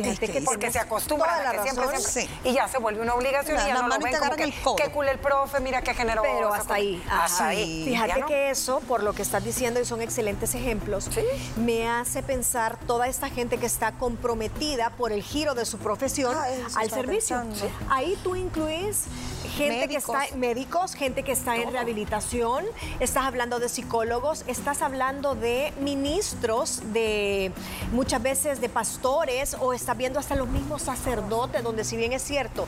Porque 0.46 0.72
se 0.72 0.80
acostumbran 0.80 1.48
a 1.48 1.52
que 1.52 1.70
siempre, 1.70 2.00
siempre. 2.00 2.50
Y 2.50 2.54
ya 2.54 2.68
se 2.68 2.78
vuelve 2.78 3.02
una 3.02 3.14
obligación 3.14 3.58
y 3.62 3.68
ya 3.68 3.74
no 3.82 3.88
lo 3.88 4.00
ven 4.00 4.16
como 4.18 4.36
que, 4.36 4.54
qué 4.78 4.92
cool 4.92 5.08
el 5.10 5.20
profe, 5.20 5.60
mira 5.60 5.82
qué 5.82 5.94
generoso. 5.94 6.28
Pero 6.32 6.54
hasta 6.54 6.76
ahí. 6.76 7.04
Hasta 7.10 7.48
ahí. 7.48 7.86
Fíjate 7.86 8.24
que 8.24 8.50
eso, 8.50 8.80
por 8.82 9.04
lo 9.04 9.14
que 9.14 9.22
estás 9.22 9.44
diciendo, 9.44 9.80
y 9.80 9.86
son 9.86 10.02
excelentes 10.02 10.56
ejemplos, 10.56 11.10
me 11.58 11.90
hace 11.90 12.24
pensar 12.24 12.78
toda 12.88 13.08
esta 13.08 13.30
gente 13.30 13.58
que 13.58 13.66
está 13.66 13.94
comprometida 13.94 14.92
por 14.92 15.12
el 15.12 15.24
giro 15.24 15.54
de 15.54 15.66
su 15.66 15.78
profesión 15.78 16.36
ah, 16.36 16.46
al 16.76 16.90
servicio. 16.90 17.44
Ahí 17.90 18.18
tú 18.24 18.36
incluís 18.36 19.06
gente 19.52 19.88
que 19.88 19.98
está, 19.98 20.22
médicos, 20.36 20.94
gente 20.94 21.24
que 21.24 21.32
está 21.32 21.58
en 21.58 21.72
rehabilitación, 21.72 22.66
estás 23.00 23.26
hablando 23.26 23.51
de 23.60 23.70
psicólogos, 23.70 24.44
estás 24.48 24.82
hablando 24.82 25.36
de 25.36 25.74
ministros, 25.80 26.82
de 26.94 27.52
muchas 27.92 28.22
veces 28.22 28.62
de 28.62 28.70
pastores 28.70 29.56
o 29.60 29.74
estás 29.74 29.98
viendo 29.98 30.20
hasta 30.20 30.36
los 30.36 30.48
mismos 30.48 30.84
sacerdotes, 30.84 31.64
donde 31.64 31.84
si 31.84 31.98
bien 31.98 32.14
es 32.14 32.22
cierto, 32.22 32.66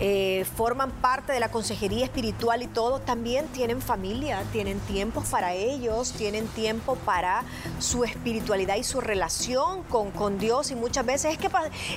eh, 0.00 0.44
forman 0.56 0.90
parte 0.90 1.32
de 1.32 1.40
la 1.40 1.50
consejería 1.50 2.04
espiritual 2.04 2.62
y 2.62 2.66
todo, 2.66 3.00
también 3.00 3.46
tienen 3.48 3.80
familia, 3.80 4.42
tienen 4.52 4.80
tiempo 4.80 5.22
para 5.30 5.54
ellos, 5.54 6.12
tienen 6.12 6.46
tiempo 6.48 6.96
para 6.96 7.44
su 7.78 8.04
espiritualidad 8.04 8.76
y 8.76 8.84
su 8.84 9.00
relación 9.00 9.82
con, 9.84 10.10
con 10.10 10.38
Dios 10.38 10.70
y 10.70 10.74
muchas 10.74 11.06
veces 11.06 11.32
es 11.32 11.38
que, 11.38 11.50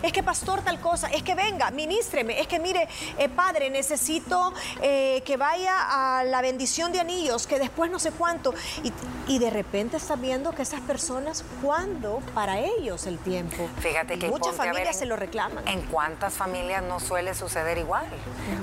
es 0.04 0.14
que 0.14 0.24
pastor 0.24 0.62
tal 0.62 0.80
cosa, 0.80 1.08
es 1.08 1.24
que 1.24 1.36
venga, 1.36 1.72
ministreme, 1.72 2.40
es 2.40 2.48
que 2.48 2.60
mire, 2.60 2.88
eh, 3.18 3.30
padre, 3.30 3.70
necesito 3.70 4.54
eh, 4.82 5.22
que 5.26 5.38
vaya 5.38 6.20
a 6.20 6.24
la 6.24 6.42
bendición 6.42 6.92
de 6.92 7.00
anillos, 7.00 7.48
que 7.48 7.60
después 7.60 7.90
no 7.92 8.00
sé 8.00 8.12
cuánto. 8.28 8.54
Y, 8.84 8.92
y 9.28 9.40
de 9.40 9.50
repente 9.50 9.96
estás 9.98 10.20
viendo 10.20 10.52
que 10.52 10.62
esas 10.62 10.82
personas, 10.82 11.46
¿cuándo 11.62 12.20
para 12.34 12.60
ellos 12.60 13.08
el 13.08 13.18
tiempo? 13.20 13.70
Fíjate 13.80 14.20
que 14.20 14.28
muchas 14.28 14.56
familias 14.56 14.98
se 14.98 15.06
lo 15.06 15.16
reclaman. 15.16 15.66
¿En 15.68 15.82
cuántas 15.84 16.34
familias 16.34 16.84
no 16.84 17.00
suele 17.00 17.34
suceder 17.34 17.78
igual? 17.78 18.06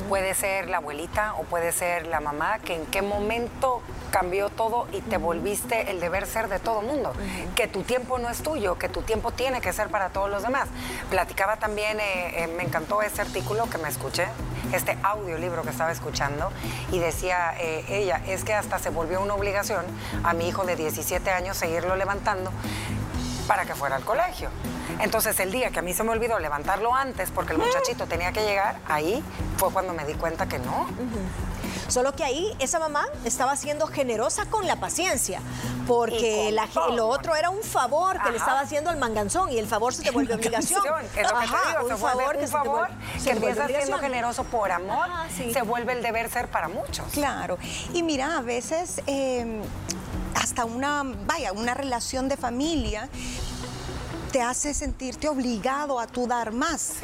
Puede 0.08 0.34
ser 0.34 0.68
la 0.68 0.78
abuelita 0.78 1.34
o 1.34 1.44
puede 1.44 1.72
ser 1.72 2.06
la 2.06 2.20
mamá, 2.20 2.58
que 2.58 2.74
en 2.74 2.86
qué 2.86 3.00
momento 3.00 3.80
cambió 4.14 4.48
todo 4.48 4.86
y 4.92 5.00
te 5.00 5.16
volviste 5.16 5.90
el 5.90 5.98
deber 5.98 6.28
ser 6.28 6.48
de 6.48 6.60
todo 6.60 6.82
mundo. 6.82 7.12
Que 7.56 7.66
tu 7.66 7.82
tiempo 7.82 8.16
no 8.20 8.30
es 8.30 8.44
tuyo, 8.44 8.78
que 8.78 8.88
tu 8.88 9.02
tiempo 9.02 9.32
tiene 9.32 9.60
que 9.60 9.72
ser 9.72 9.88
para 9.88 10.10
todos 10.10 10.30
los 10.30 10.44
demás. 10.44 10.68
Platicaba 11.10 11.56
también, 11.56 11.98
eh, 11.98 12.44
eh, 12.44 12.46
me 12.46 12.62
encantó 12.62 13.02
ese 13.02 13.22
artículo 13.22 13.68
que 13.68 13.76
me 13.78 13.88
escuché, 13.88 14.28
este 14.72 14.96
audiolibro 15.02 15.62
que 15.62 15.70
estaba 15.70 15.90
escuchando, 15.90 16.52
y 16.92 17.00
decía 17.00 17.54
eh, 17.58 17.84
ella, 17.88 18.22
es 18.28 18.44
que 18.44 18.54
hasta 18.54 18.78
se 18.78 18.90
volvió 18.90 19.20
una 19.20 19.34
obligación 19.34 19.84
a 20.22 20.32
mi 20.32 20.46
hijo 20.46 20.64
de 20.64 20.76
17 20.76 21.28
años 21.32 21.56
seguirlo 21.56 21.96
levantando 21.96 22.52
para 23.46 23.64
que 23.64 23.74
fuera 23.74 23.96
al 23.96 24.04
colegio. 24.04 24.50
Entonces 25.00 25.38
el 25.40 25.50
día 25.52 25.70
que 25.70 25.78
a 25.78 25.82
mí 25.82 25.92
se 25.92 26.02
me 26.04 26.10
olvidó 26.10 26.38
levantarlo 26.38 26.94
antes 26.94 27.30
porque 27.30 27.52
el 27.52 27.58
muchachito 27.64 28.06
tenía 28.06 28.32
que 28.32 28.44
llegar, 28.44 28.78
ahí 28.86 29.22
fue 29.56 29.70
cuando 29.70 29.92
me 29.92 30.04
di 30.04 30.14
cuenta 30.14 30.46
que 30.46 30.58
no. 30.58 30.86
Solo 31.88 32.14
que 32.14 32.24
ahí 32.24 32.54
esa 32.60 32.78
mamá 32.78 33.04
estaba 33.24 33.56
siendo 33.56 33.86
generosa 33.86 34.46
con 34.46 34.66
la 34.66 34.76
paciencia, 34.76 35.40
porque 35.86 36.56
lo 36.92 37.08
otro 37.08 37.36
era 37.36 37.50
un 37.50 37.62
favor 37.62 38.20
que 38.22 38.30
le 38.30 38.38
estaba 38.38 38.60
haciendo 38.60 38.90
al 38.90 38.96
manganzón 38.96 39.52
y 39.52 39.58
el 39.58 39.66
favor 39.66 39.94
se 39.94 40.02
te 40.02 40.10
vuelve 40.12 40.34
obligación. 40.34 40.82
Es 41.14 41.30
lo 41.30 41.38
que 41.38 41.46
te 41.46 41.68
digo, 41.68 41.94
un 41.94 41.98
favor, 41.98 42.38
que, 42.38 42.46
favor 42.46 42.88
que 43.22 43.30
empieza 43.30 43.66
siendo 43.66 43.98
generoso 43.98 44.44
por 44.44 44.72
amor, 44.72 45.08
se 45.52 45.62
vuelve 45.62 45.92
el 45.92 46.02
deber 46.02 46.30
ser 46.30 46.48
para 46.48 46.68
muchos. 46.68 47.06
Claro. 47.12 47.58
Y 47.92 48.02
mira, 48.02 48.38
a 48.38 48.40
veces... 48.40 49.02
Em, 49.06 49.62
hasta 50.44 50.66
una, 50.66 51.02
vaya, 51.26 51.52
una 51.52 51.72
relación 51.72 52.28
de 52.28 52.36
familia 52.36 53.08
te 54.34 54.42
hace 54.42 54.74
sentirte 54.74 55.28
obligado 55.28 56.00
a 56.00 56.08
tú 56.08 56.26
dar 56.26 56.50
más. 56.50 56.94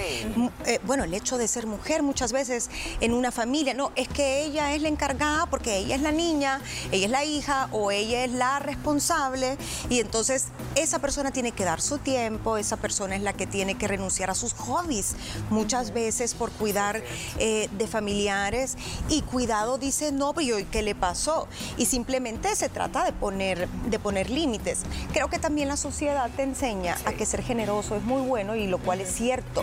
Eh, 0.66 0.80
bueno, 0.84 1.04
el 1.04 1.14
hecho 1.14 1.38
de 1.38 1.46
ser 1.46 1.64
mujer 1.64 2.02
muchas 2.02 2.32
veces 2.32 2.68
en 3.00 3.12
una 3.12 3.30
familia, 3.30 3.72
no, 3.72 3.92
es 3.94 4.08
que 4.08 4.42
ella 4.42 4.74
es 4.74 4.82
la 4.82 4.88
encargada 4.88 5.46
porque 5.46 5.76
ella 5.76 5.94
es 5.94 6.02
la 6.02 6.10
niña, 6.10 6.60
ella 6.90 7.04
es 7.04 7.10
la 7.12 7.24
hija 7.24 7.68
o 7.70 7.92
ella 7.92 8.24
es 8.24 8.32
la 8.32 8.58
responsable 8.58 9.56
y 9.88 10.00
entonces 10.00 10.46
esa 10.74 10.98
persona 10.98 11.30
tiene 11.30 11.52
que 11.52 11.64
dar 11.64 11.80
su 11.80 11.98
tiempo, 11.98 12.56
esa 12.56 12.78
persona 12.78 13.14
es 13.14 13.22
la 13.22 13.32
que 13.32 13.46
tiene 13.46 13.76
que 13.76 13.86
renunciar 13.86 14.28
a 14.28 14.34
sus 14.34 14.52
hobbies 14.54 15.14
muchas 15.50 15.92
veces 15.92 16.34
por 16.34 16.50
cuidar 16.50 17.00
eh, 17.38 17.68
de 17.78 17.86
familiares 17.86 18.76
y 19.08 19.22
cuidado 19.22 19.78
dice, 19.78 20.10
no, 20.10 20.34
pero 20.34 20.56
¿qué 20.72 20.82
le 20.82 20.96
pasó? 20.96 21.46
Y 21.76 21.86
simplemente 21.86 22.56
se 22.56 22.68
trata 22.68 23.04
de 23.04 23.12
poner, 23.12 23.68
de 23.68 24.00
poner 24.00 24.30
límites. 24.30 24.80
Creo 25.12 25.28
que 25.30 25.38
también 25.38 25.68
la 25.68 25.76
sociedad 25.76 26.28
te 26.34 26.42
enseña 26.42 26.98
a 27.04 27.19
que 27.20 27.26
ser 27.26 27.42
generoso 27.42 27.96
es 27.96 28.02
muy 28.02 28.22
bueno 28.22 28.56
y 28.56 28.66
lo 28.66 28.78
cual 28.78 29.02
es 29.02 29.12
cierto 29.12 29.62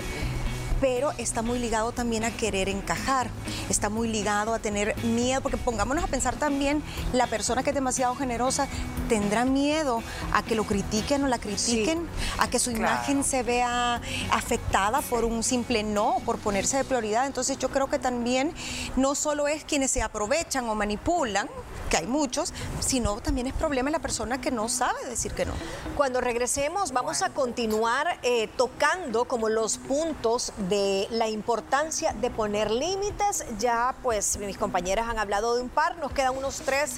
pero 0.80 1.12
está 1.18 1.42
muy 1.42 1.58
ligado 1.58 1.92
también 1.92 2.24
a 2.24 2.30
querer 2.30 2.70
encajar, 2.70 3.32
está 3.68 3.90
muy 3.90 4.08
ligado 4.08 4.54
a 4.54 4.60
tener 4.60 4.96
miedo, 5.04 5.42
porque 5.42 5.58
pongámonos 5.58 6.04
a 6.04 6.08
pensar 6.08 6.36
también, 6.36 6.84
la 7.14 7.26
persona 7.26 7.64
que 7.64 7.72
es 7.72 7.74
demasiado 7.74 8.14
generosa 8.16 8.68
tendrá 9.10 9.44
miedo 9.44 10.04
a 10.34 10.44
que 10.44 10.54
lo 10.54 10.66
critiquen 10.66 11.24
o 11.24 11.28
la 11.28 11.40
critiquen, 11.40 12.08
a 12.38 12.48
que 12.48 12.60
su 12.60 12.70
imagen 12.70 13.24
se 13.24 13.42
vea 13.42 14.02
afectada 14.32 15.02
por 15.02 15.26
un 15.26 15.42
simple 15.42 15.82
no, 15.82 16.18
por 16.26 16.38
ponerse 16.38 16.78
de 16.78 16.84
prioridad. 16.84 17.26
Entonces 17.26 17.58
yo 17.58 17.70
creo 17.70 17.88
que 17.88 17.98
también 17.98 18.54
no 18.96 19.16
solo 19.16 19.48
es 19.48 19.64
quienes 19.64 19.90
se 19.90 20.04
aprovechan 20.04 20.70
o 20.70 20.76
manipulan, 20.76 21.50
que 21.88 21.98
hay 21.98 22.08
muchos, 22.08 22.54
sino 22.80 23.20
también 23.22 23.48
es 23.48 23.54
problema 23.54 23.90
la 23.90 24.00
persona 24.00 24.40
que 24.40 24.52
no 24.52 24.70
sabe 24.70 25.06
decir 25.08 25.34
que 25.34 25.46
no. 25.46 25.54
Cuando 25.96 26.22
regresemos 26.22 26.92
vamos 26.92 27.22
a 27.22 27.30
continuar 27.30 28.20
eh, 28.24 28.48
tocando 28.58 29.26
como 29.26 29.50
los 29.50 29.78
puntos 29.78 30.54
de 30.70 31.08
la 31.12 31.28
importancia 31.30 32.14
de 32.14 32.30
poner 32.30 32.72
límites. 32.72 33.46
Ya 33.60 33.96
pues 34.04 34.38
mis 34.38 34.58
compañeras 34.58 35.08
han 35.10 35.20
hablado 35.20 35.56
de 35.56 35.62
un 35.62 35.70
par, 35.70 35.98
nos 35.98 36.12
quedan 36.12 36.38
unos 36.38 36.62
tres, 36.62 36.98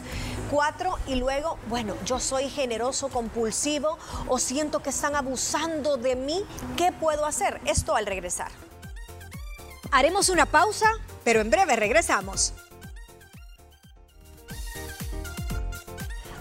cuatro 0.52 0.98
y 1.08 1.16
luego, 1.16 1.58
bueno, 1.68 1.96
yo 2.06 2.20
soy 2.20 2.50
generoso, 2.50 3.10
compulsivo 3.10 3.98
o 4.28 4.40
siento 4.40 4.82
que 4.82 4.90
están 4.90 5.16
abusando 5.16 5.98
de 5.98 6.16
mí. 6.16 6.44
¿Qué 6.78 6.92
puedo 6.92 7.26
hacer? 7.26 7.60
Esto 7.66 7.96
al 7.96 8.06
regresar. 8.06 8.52
Haremos 9.92 10.30
una 10.30 10.46
pausa, 10.46 10.88
pero 11.24 11.42
en 11.42 11.50
breve 11.50 11.76
regresamos. 11.76 12.54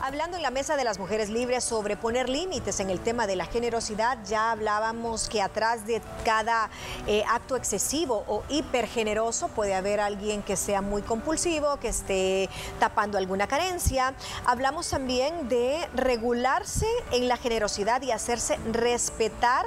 Hablando 0.08 0.38
en 0.38 0.42
la 0.42 0.50
mesa 0.50 0.78
de 0.78 0.84
las 0.84 0.98
mujeres 0.98 1.28
libres 1.28 1.62
sobre 1.62 1.98
poner 1.98 2.30
límites 2.30 2.80
en 2.80 2.88
el 2.88 2.98
tema 2.98 3.26
de 3.26 3.36
la 3.36 3.44
generosidad, 3.44 4.16
ya 4.26 4.52
hablábamos 4.52 5.28
que 5.28 5.42
atrás 5.42 5.86
de 5.86 6.00
cada 6.24 6.70
eh, 7.06 7.24
acto 7.28 7.56
excesivo 7.56 8.24
o 8.26 8.42
hipergeneroso 8.48 9.48
puede 9.48 9.74
haber 9.74 10.00
alguien 10.00 10.42
que 10.42 10.56
sea 10.56 10.80
muy 10.80 11.02
compulsivo, 11.02 11.76
que 11.76 11.88
esté 11.88 12.48
tapando 12.80 13.18
alguna 13.18 13.48
carencia. 13.48 14.14
Hablamos 14.46 14.88
también 14.88 15.46
de 15.50 15.86
regularse 15.94 16.86
en 17.12 17.28
la 17.28 17.36
generosidad 17.36 18.00
y 18.00 18.10
hacerse 18.10 18.56
respetar 18.72 19.66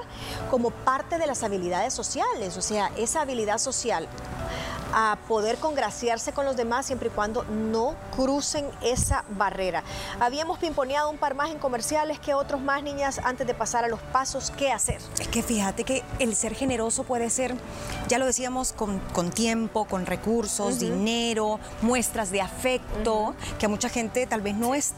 como 0.49 0.71
parte 0.71 1.19
de 1.19 1.27
las 1.27 1.43
habilidades 1.43 1.93
sociales, 1.93 2.57
o 2.57 2.63
sea, 2.63 2.89
esa 2.97 3.21
habilidad 3.21 3.59
social 3.59 4.09
a 4.93 5.17
poder 5.27 5.57
congraciarse 5.57 6.31
con 6.33 6.45
los 6.45 6.55
demás 6.55 6.85
siempre 6.85 7.09
y 7.09 7.11
cuando 7.11 7.43
no 7.43 7.95
crucen 8.15 8.69
esa 8.81 9.23
barrera. 9.29 9.83
Habíamos 10.19 10.59
pimponeado 10.59 11.09
un 11.09 11.17
par 11.17 11.35
más 11.35 11.49
en 11.49 11.59
comerciales 11.59 12.19
que 12.19 12.33
otros 12.33 12.61
más, 12.61 12.83
niñas, 12.83 13.19
antes 13.23 13.47
de 13.47 13.53
pasar 13.53 13.85
a 13.85 13.87
los 13.87 13.99
pasos, 13.99 14.51
¿qué 14.57 14.71
hacer? 14.71 15.01
Es 15.19 15.27
que 15.27 15.43
fíjate 15.43 15.83
que 15.83 16.03
el 16.19 16.35
ser 16.35 16.53
generoso 16.53 17.03
puede 17.03 17.29
ser, 17.29 17.55
ya 18.07 18.17
lo 18.17 18.25
decíamos, 18.25 18.73
con, 18.73 19.01
tiempo, 19.31 19.85
con 19.85 20.05
recursos, 20.05 20.79
dinero, 20.79 21.59
muestras 21.81 22.31
de 22.31 22.41
afecto, 22.41 23.35
que 23.59 23.65
a 23.65 23.69
mucha 23.69 23.89
gente 23.89 24.25
tal 24.27 24.41
vez 24.41 24.55
no 24.55 24.75
es 24.75 24.93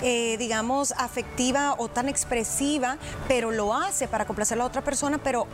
eh, 0.00 0.36
digamos, 0.38 0.92
afectiva 0.92 1.74
o 1.78 1.88
tan 1.88 2.08
expresiva, 2.08 2.98
pero 3.28 3.50
lo 3.50 3.74
hace 3.74 4.08
para 4.08 4.24
complacer 4.26 4.56
a 4.56 4.60
la 4.60 4.66
otra 4.66 4.82
persona, 4.82 5.18
pero 5.18 5.46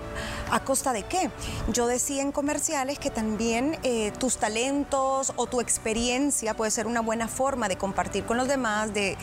¿a 0.51 0.61
costa 0.61 0.93
de 0.93 1.05
qué? 1.05 1.31
Yo 1.73 1.87
decía 1.87 2.23
en 2.23 2.33
comerciales 2.33 2.99
que 2.99 3.11
también 3.11 3.79
eh, 3.83 4.13
tus 4.19 4.39
talentos 4.39 5.33
o 5.37 5.47
tu 5.47 5.61
experiencia 5.61 6.55
puede 6.55 6.71
ser 6.71 6.87
una 6.87 7.01
buena 7.01 7.29
forma 7.29 7.69
de 7.69 7.77
compartir 7.77 8.25
con 8.25 8.37
los 8.37 8.49
demás, 8.49 8.93
de, 8.95 9.17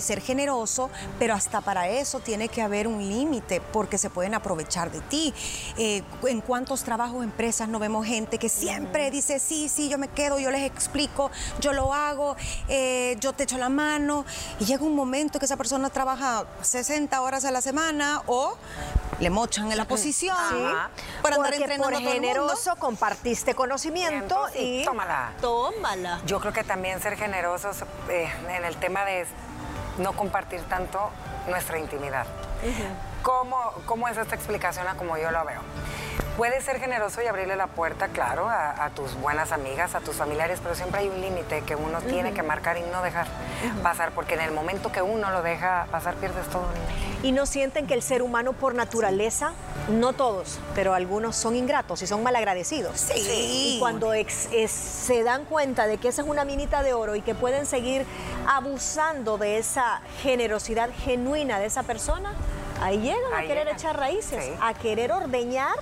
ser 0.00 0.20
generoso, 0.20 0.90
pero 1.18 1.34
hasta 1.34 1.60
para 1.60 1.88
eso 1.88 2.20
tiene 2.20 2.48
que 2.48 2.62
haber 2.62 2.86
un 2.86 3.08
límite 3.08 3.60
porque 3.72 3.98
se 3.98 4.10
pueden 4.10 4.32
aprovechar 4.34 4.92
de 4.92 5.00
ti. 5.00 5.34
Eh, 5.76 6.02
en 6.24 6.40
cuántos 6.40 6.84
trabajos, 6.84 7.24
empresas 7.24 7.68
no 7.68 7.80
vemos 7.80 8.06
gente 8.06 8.38
que 8.38 8.48
siempre 8.48 9.10
dice, 9.10 9.40
sí, 9.40 9.68
sí, 9.68 9.88
yo 9.88 9.98
me 9.98 10.06
quedo, 10.06 10.38
yo 10.38 10.52
les 10.52 10.62
explico, 10.62 11.32
yo 11.60 11.72
lo 11.72 11.92
hago, 11.92 12.36
yo 13.20 13.32
te 13.32 13.42
echo 13.42 13.58
la 13.58 13.68
mano 13.68 14.24
y 14.58 14.64
llega 14.64 14.84
un 14.84 14.94
momento 14.94 15.38
que 15.38 15.46
esa 15.46 15.56
persona 15.56 15.90
trabaja 15.90 16.44
60 16.62 17.20
horas 17.20 17.44
a 17.44 17.50
la 17.50 17.60
semana 17.60 18.22
o 18.26 18.56
le 19.20 19.30
mochan 19.30 19.70
en 19.70 19.78
la 19.78 19.86
posición 19.86 20.36
para 21.22 21.36
andar 21.36 21.54
entrenando 21.54 21.98
por 21.98 22.12
generoso 22.12 22.76
compartiste 22.76 23.54
conocimiento 23.54 24.36
y 24.54 24.84
tómala. 24.84 25.32
Tómala. 25.40 26.20
Yo 26.26 26.40
creo 26.40 26.52
que 26.52 26.64
también 26.64 27.00
ser 27.00 27.16
generosos 27.16 27.82
eh, 28.08 28.28
en 28.48 28.64
el 28.64 28.76
tema 28.76 29.04
de 29.04 29.26
no 29.98 30.12
compartir 30.12 30.60
tanto 30.62 31.10
nuestra 31.48 31.78
intimidad. 31.78 32.26
¿Cómo, 33.28 33.58
¿Cómo 33.84 34.08
es 34.08 34.16
esta 34.16 34.34
explicación 34.34 34.88
a 34.88 34.94
como 34.94 35.18
yo 35.18 35.30
lo 35.30 35.44
veo? 35.44 35.60
Puedes 36.38 36.64
ser 36.64 36.80
generoso 36.80 37.20
y 37.20 37.26
abrirle 37.26 37.56
la 37.56 37.66
puerta, 37.66 38.08
claro, 38.08 38.48
a, 38.48 38.88
tus 38.96 39.16
buenas 39.16 39.52
amigas, 39.52 39.94
a 39.94 40.00
tus 40.00 40.16
familiares, 40.16 40.60
pero 40.62 40.74
siempre 40.74 41.00
hay 41.00 41.08
un 41.08 41.20
límite 41.20 41.60
que 41.60 41.76
uno 41.76 42.00
tiene 42.00 42.32
que 42.32 42.42
marcar 42.42 42.78
y 42.78 42.82
no 42.90 43.02
dejar 43.02 43.26
pasar, 43.82 44.12
porque 44.12 44.32
en 44.32 44.40
el 44.40 44.52
momento 44.52 44.90
que 44.90 45.02
uno 45.02 45.30
lo 45.30 45.42
deja 45.42 45.88
pasar, 45.90 46.14
pierdes 46.14 46.46
todo. 46.46 46.64
¿Y 47.22 47.32
no 47.32 47.44
sienten 47.44 47.86
que 47.86 47.92
el 47.92 48.00
ser 48.00 48.22
humano 48.22 48.54
por 48.54 48.74
naturaleza, 48.74 49.52
no 49.90 50.14
todos, 50.14 50.58
pero 50.74 50.94
algunos 50.94 51.36
son 51.36 51.54
ingratos 51.54 52.00
y 52.00 52.06
son 52.06 52.22
malagradecidos? 52.22 52.98
Sí. 52.98 53.76
Y 53.76 53.78
cuando 53.78 54.12
se 54.68 55.22
dan 55.22 55.44
cuenta 55.44 55.86
de 55.86 55.98
que 55.98 56.08
esa 56.08 56.22
es 56.22 56.28
una 56.28 56.46
minita 56.46 56.82
de 56.82 56.94
oro 56.94 57.14
y 57.14 57.20
que 57.20 57.34
pueden 57.34 57.66
seguir 57.66 58.06
abusando 58.46 59.36
de 59.36 59.58
esa 59.58 60.00
generosidad 60.22 60.88
genuina 61.04 61.58
de 61.58 61.66
esa 61.66 61.82
persona, 61.82 62.32
ahí 62.80 62.98
llegan 62.98 63.34
a 63.34 63.42
querer 63.42 63.68
echar 63.68 63.96
raíces, 63.96 64.50
a 64.60 64.74
querer 64.74 65.12
ordeñar 65.12 65.76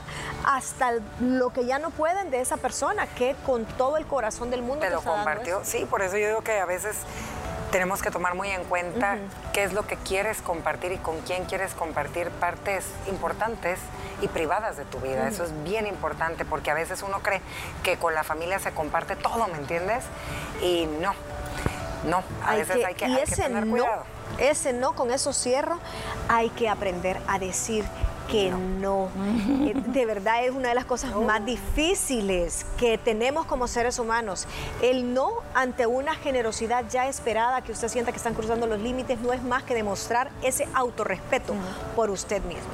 hasta 0.45 0.93
lo 1.21 1.50
que 1.50 1.67
ya 1.67 1.79
no 1.79 1.91
pueden 1.91 2.31
de 2.31 2.41
esa 2.41 2.57
persona 2.57 3.07
que 3.07 3.35
con 3.45 3.65
todo 3.65 3.97
el 3.97 4.07
corazón 4.07 4.50
del 4.50 4.62
mundo 4.62 4.85
te, 4.85 4.91
lo 4.91 5.03
compartió. 5.03 5.61
Sí, 5.65 5.87
por 5.88 6.03
eso 6.03 6.17
yo 6.17 6.29
digo 6.29 6.43
que 6.43 6.59
a 6.59 6.67
veces 6.67 6.97
tenemos 7.71 8.00
que 8.00 8.11
tomar 8.11 8.35
muy 8.35 8.49
en 8.49 8.65
cuenta 8.65 9.19
qué 9.53 9.65
es 9.65 9.73
lo 9.73 9.87
que 9.87 9.97
quieres 9.97 10.41
compartir 10.41 10.93
y 10.93 10.99
con 10.99 11.21
quién 11.23 11.45
quieres 11.45 11.75
compartir 11.75 12.31
partes 12.31 12.87
importantes 13.09 13.81
y 14.23 14.29
privadas 14.29 14.76
de 14.76 14.85
tu 14.85 14.99
vida. 14.99 15.29
Eso 15.29 15.45
es 15.45 15.65
bien 15.65 15.87
importante 15.87 16.45
porque 16.45 16.71
a 16.71 16.75
veces 16.75 17.03
uno 17.03 17.21
cree 17.21 17.43
que 17.83 17.97
con 17.97 18.15
la 18.15 18.25
familia 18.25 18.59
se 18.59 18.73
comparte 18.73 19.17
todo, 19.17 19.47
¿me 19.49 19.59
entiendes? 19.59 20.05
Y 20.62 20.87
no, 21.00 21.12
no, 22.07 22.23
a 22.47 22.55
veces 22.55 22.85
hay 22.85 22.95
que, 22.95 23.07
tener 23.35 23.67
cuidado. 23.67 24.05
Ese 24.38 24.73
no, 24.73 24.95
con 24.95 25.11
eso 25.11 25.33
cierro, 25.33 25.78
hay 26.28 26.50
que 26.50 26.69
aprender 26.69 27.21
a 27.26 27.38
decir 27.38 27.85
que 28.26 28.50
no. 28.50 29.09
Eh, 29.64 29.75
de 29.75 30.07
verdad 30.07 30.45
es 30.45 30.50
una 30.50 30.71
de 30.71 30.75
las 30.75 30.85
cosas 30.85 31.14
más 31.26 31.45
difíciles 31.45 32.66
que 32.76 32.99
tenemos 32.99 33.47
como 33.47 33.69
seres 33.69 33.99
humanos. 33.99 34.47
El 34.83 35.14
no 35.14 35.31
ante 35.55 35.87
una 35.87 36.14
generosidad 36.14 36.85
ya 36.90 37.09
esperada, 37.09 37.62
que 37.62 37.73
usted 37.73 37.88
sienta 37.88 38.12
que 38.12 38.19
están 38.19 38.35
cruzando 38.35 38.66
los 38.66 38.81
límites, 38.81 39.21
no 39.21 39.33
es 39.33 39.43
más 39.43 39.62
que 39.62 39.75
demostrar 39.75 40.31
ese 40.43 40.69
autorrespeto 40.75 41.55
por 41.95 42.11
usted 42.11 42.43
mismo. 42.43 42.69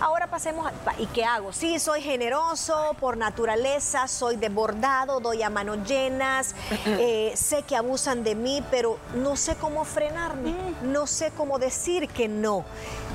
Ahora 0.00 0.26
pasemos 0.26 0.66
a, 0.66 1.00
¿y 1.00 1.06
qué 1.06 1.24
hago? 1.24 1.52
Sí, 1.52 1.78
soy 1.78 2.02
generoso 2.02 2.94
por 3.00 3.16
naturaleza, 3.16 4.08
soy 4.08 4.36
desbordado, 4.36 5.20
doy 5.20 5.42
a 5.42 5.48
manos 5.48 5.88
llenas, 5.88 6.54
eh, 6.86 7.32
sé 7.34 7.62
que 7.62 7.76
abusan 7.76 8.22
de 8.22 8.34
mí, 8.34 8.62
pero 8.70 8.98
no 9.14 9.36
sé 9.36 9.54
cómo 9.56 9.84
frenarme, 9.84 10.54
no 10.82 11.06
sé 11.06 11.32
cómo 11.36 11.58
decir 11.58 12.08
que 12.08 12.28
no. 12.28 12.64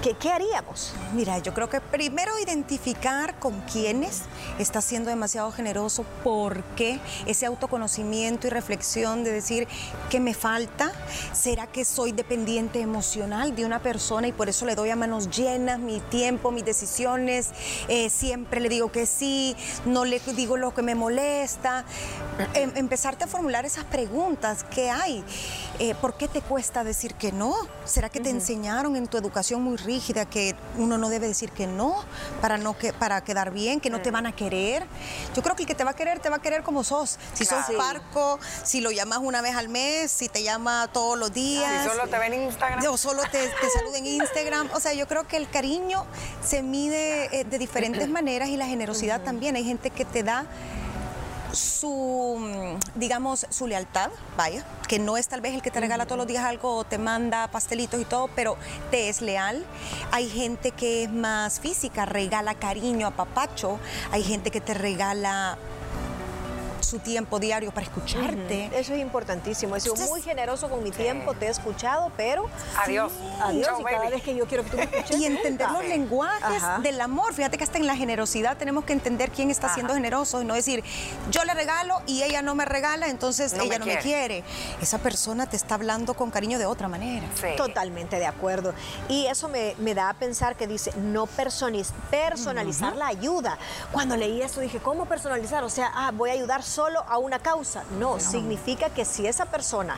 ¿Qué, 0.02 0.16
¿Qué 0.16 0.32
haríamos? 0.32 0.96
Mira, 1.14 1.38
yo 1.38 1.54
creo 1.54 1.70
que 1.70 1.80
primero 1.80 2.40
identificar 2.40 3.38
con 3.38 3.62
quiénes 3.72 4.24
está 4.58 4.82
siendo 4.82 5.12
demasiado 5.12 5.52
generoso, 5.52 6.04
por 6.24 6.64
qué, 6.76 7.00
ese 7.28 7.46
autoconocimiento 7.46 8.48
y 8.48 8.50
reflexión 8.50 9.24
de 9.24 9.32
decir 9.32 9.68
qué 10.10 10.20
me 10.20 10.34
falta, 10.34 10.92
será 11.34 11.68
que 11.68 11.86
soy 11.86 12.14
dependiente 12.14 12.82
emocional 12.82 13.56
de 13.56 13.66
una 13.66 13.80
persona 13.80 14.28
y 14.28 14.32
por 14.32 14.50
eso 14.50 14.66
le 14.66 14.74
doy 14.74 14.90
a 14.90 14.96
manos 14.96 15.30
llenas 15.30 15.78
mi 15.78 16.00
tiempo, 16.00 16.50
mis 16.50 16.66
decisiones, 16.72 17.50
eh, 17.88 18.10
siempre 18.10 18.60
le 18.62 18.70
digo 18.70 18.92
que 18.92 19.06
sí, 19.06 19.56
no 19.86 20.06
le 20.06 20.20
digo 20.20 20.58
lo 20.58 20.74
que 20.74 20.82
me 20.82 20.96
molesta, 20.96 21.86
em, 22.54 22.72
empezarte 22.75 23.25
a 23.25 23.28
formular 23.28 23.66
esas 23.66 23.84
preguntas, 23.86 24.66
¿qué 24.74 24.90
hay? 24.90 25.24
Eh, 25.80 25.96
¿Por 25.96 26.16
qué 26.16 26.28
te 26.28 26.42
cuesta 26.42 26.84
decir 26.84 27.16
que 27.16 27.32
no? 27.32 27.56
¿Será 27.86 28.10
que 28.10 28.20
te 28.20 28.30
enseñaron 28.30 28.96
en 28.96 29.08
tu 29.08 29.18
educación 29.18 29.62
muy 29.63 29.78
rígida 29.78 30.25
que 30.25 30.56
uno 30.78 30.98
no 30.98 31.10
debe 31.10 31.28
decir 31.28 31.51
que 31.51 31.68
no 31.68 32.04
para, 32.40 32.58
no 32.58 32.78
que, 32.78 32.94
para 32.94 33.24
quedar 33.24 33.51
bien, 33.51 33.80
que 33.80 33.90
no 33.90 34.01
te 34.01 34.12
van 34.12 34.25
a 34.25 34.36
querer? 34.36 34.86
Yo 35.36 35.42
creo 35.42 35.56
que 35.56 35.63
el 35.63 35.68
que 35.68 35.75
te 35.75 35.84
va 35.84 35.92
a 35.92 35.96
querer, 35.96 36.20
te 36.20 36.30
va 36.30 36.38
a 36.38 36.42
querer 36.42 36.63
como 36.63 36.84
sos. 36.84 37.18
Si 37.34 37.46
sos 37.46 37.66
parco, 37.78 38.40
si 38.63 38.82
lo 38.82 38.92
llamas 38.92 39.20
una 39.22 39.42
vez 39.42 39.56
al 39.56 39.70
mes, 39.70 40.12
si 40.12 40.30
te 40.30 40.44
llama 40.44 40.90
todos 40.94 41.18
los 41.18 41.34
días. 41.34 41.84
Si 41.84 41.90
solo 41.90 42.08
te 42.08 42.18
ven 42.18 42.34
en 42.34 42.44
Instagram. 42.44 42.86
O 42.86 42.98
solo 42.98 43.24
te, 43.24 43.48
te 43.48 43.70
saluda 43.70 43.98
en 43.98 44.06
Instagram. 44.06 44.70
O 44.74 44.80
sea, 44.80 44.94
yo 44.94 45.08
creo 45.08 45.28
que 45.28 45.38
el 45.38 45.50
cariño 45.50 46.06
se 46.46 46.61
mide 46.63 47.39
eh, 47.39 47.44
de 47.44 47.60
diferentes 47.60 48.10
maneras 48.20 48.50
y 48.50 48.58
la 48.58 48.65
generosidad 48.65 49.22
también. 49.22 49.56
Hay 49.56 49.63
gente 49.63 49.89
que 49.89 50.06
te 50.06 50.24
da 50.24 50.46
su, 51.53 52.38
mm, 52.39 53.00
digamos, 53.00 53.46
su 53.50 53.68
lealtad, 53.68 54.10
vaya, 54.38 54.65
que 54.88 55.00
no 55.00 55.18
es 55.18 55.27
tal 55.27 55.41
vez 55.41 55.53
el 55.53 55.62
que 55.62 55.72
te 55.72 55.80
regala 55.80 56.06
todos 56.06 56.18
los 56.18 56.27
días 56.27 56.44
algo 56.44 56.75
o 56.75 56.84
te 56.84 56.98
manda 56.98 57.48
pastelitos 57.50 58.00
y 58.00 58.06
todo, 58.06 58.30
pero 58.36 58.58
te 58.89 59.10
es 59.10 59.22
leal. 59.22 59.65
Hay 60.12 60.30
gente 60.30 60.72
que 60.72 61.03
es 61.03 61.12
más 61.12 61.60
física, 61.60 62.06
regala 62.06 62.56
cariño 62.56 63.08
a 63.08 63.12
papacho, 63.12 63.80
hay 64.12 64.24
gente 64.24 64.51
que 64.51 64.62
te 64.62 64.74
regala 64.74 65.58
su 66.91 67.00
tiempo 67.00 67.39
diario 67.39 67.71
para 67.71 67.86
escucharte. 67.86 68.69
Eso 68.77 68.93
es 68.93 69.00
importantísimo. 69.00 69.77
He 69.77 69.79
sido 69.79 69.95
muy 69.95 70.21
generoso 70.21 70.69
con 70.69 70.83
mi 70.83 70.91
tiempo, 70.91 71.33
te 71.33 71.45
he 71.45 71.50
escuchado, 71.50 72.12
pero... 72.17 72.48
Adiós. 72.77 73.13
adiós. 73.41 73.79
y 73.79 73.83
cada 73.83 74.10
vez 74.10 74.21
que 74.21 74.36
yo 74.36 74.45
quiero 74.45 74.65
que 74.65 74.71
tú 74.71 74.77
me 74.77 74.83
escuches... 74.91 75.17
Y 75.17 75.25
entender 75.25 75.71
los 75.71 75.86
lenguajes 75.86 76.62
del 76.83 77.00
amor. 77.00 77.33
Fíjate 77.33 77.57
que 77.57 77.63
hasta 77.63 77.77
en 77.77 77.88
la 77.88 77.95
generosidad 77.95 78.57
tenemos 78.57 78.83
que 78.83 78.91
entender 78.91 79.31
quién 79.31 79.50
está 79.50 79.74
siendo 79.74 79.93
generoso 79.93 80.41
y 80.41 80.45
no 80.45 80.53
decir, 80.53 80.83
yo 81.29 81.45
le 81.45 81.53
regalo 81.53 82.01
y 82.07 82.24
ella 82.24 82.41
no 82.41 82.55
me 82.55 82.65
regala, 82.65 83.07
entonces 83.07 83.53
ella 83.53 83.79
no 83.79 83.86
me 83.86 83.98
quiere. 84.00 84.43
Esa 84.81 84.98
persona 84.98 85.45
te 85.45 85.55
está 85.55 85.75
hablando 85.75 86.13
con 86.13 86.29
cariño 86.29 86.60
de 86.60 86.65
otra 86.65 86.89
manera. 86.89 87.25
Totalmente 87.55 88.19
de 88.19 88.25
acuerdo. 88.25 88.74
Y 89.07 89.27
eso 89.27 89.48
me, 89.48 89.93
da 89.93 90.10
a 90.10 90.13
pensar 90.13 90.57
que 90.57 90.67
dice, 90.67 90.91
no 90.98 91.25
personalizar 91.25 92.98
la 92.98 93.07
ayuda. 93.07 93.57
Cuando 93.93 94.17
leí 94.17 94.41
esto 94.41 94.60
dije, 94.60 94.79
¿cómo 94.79 95.05
personalizar? 95.05 95.63
O 95.63 95.69
sea, 95.69 95.89
ah, 95.95 96.12
voy 96.13 96.31
a 96.31 96.33
ayudar 96.33 96.63
solo 96.63 96.81
a 96.88 97.18
una 97.18 97.40
causa. 97.40 97.84
No, 98.00 98.20
significa 98.20 98.90
que 98.90 99.06
si 99.06 99.28
esa 99.28 99.46
persona, 99.46 99.98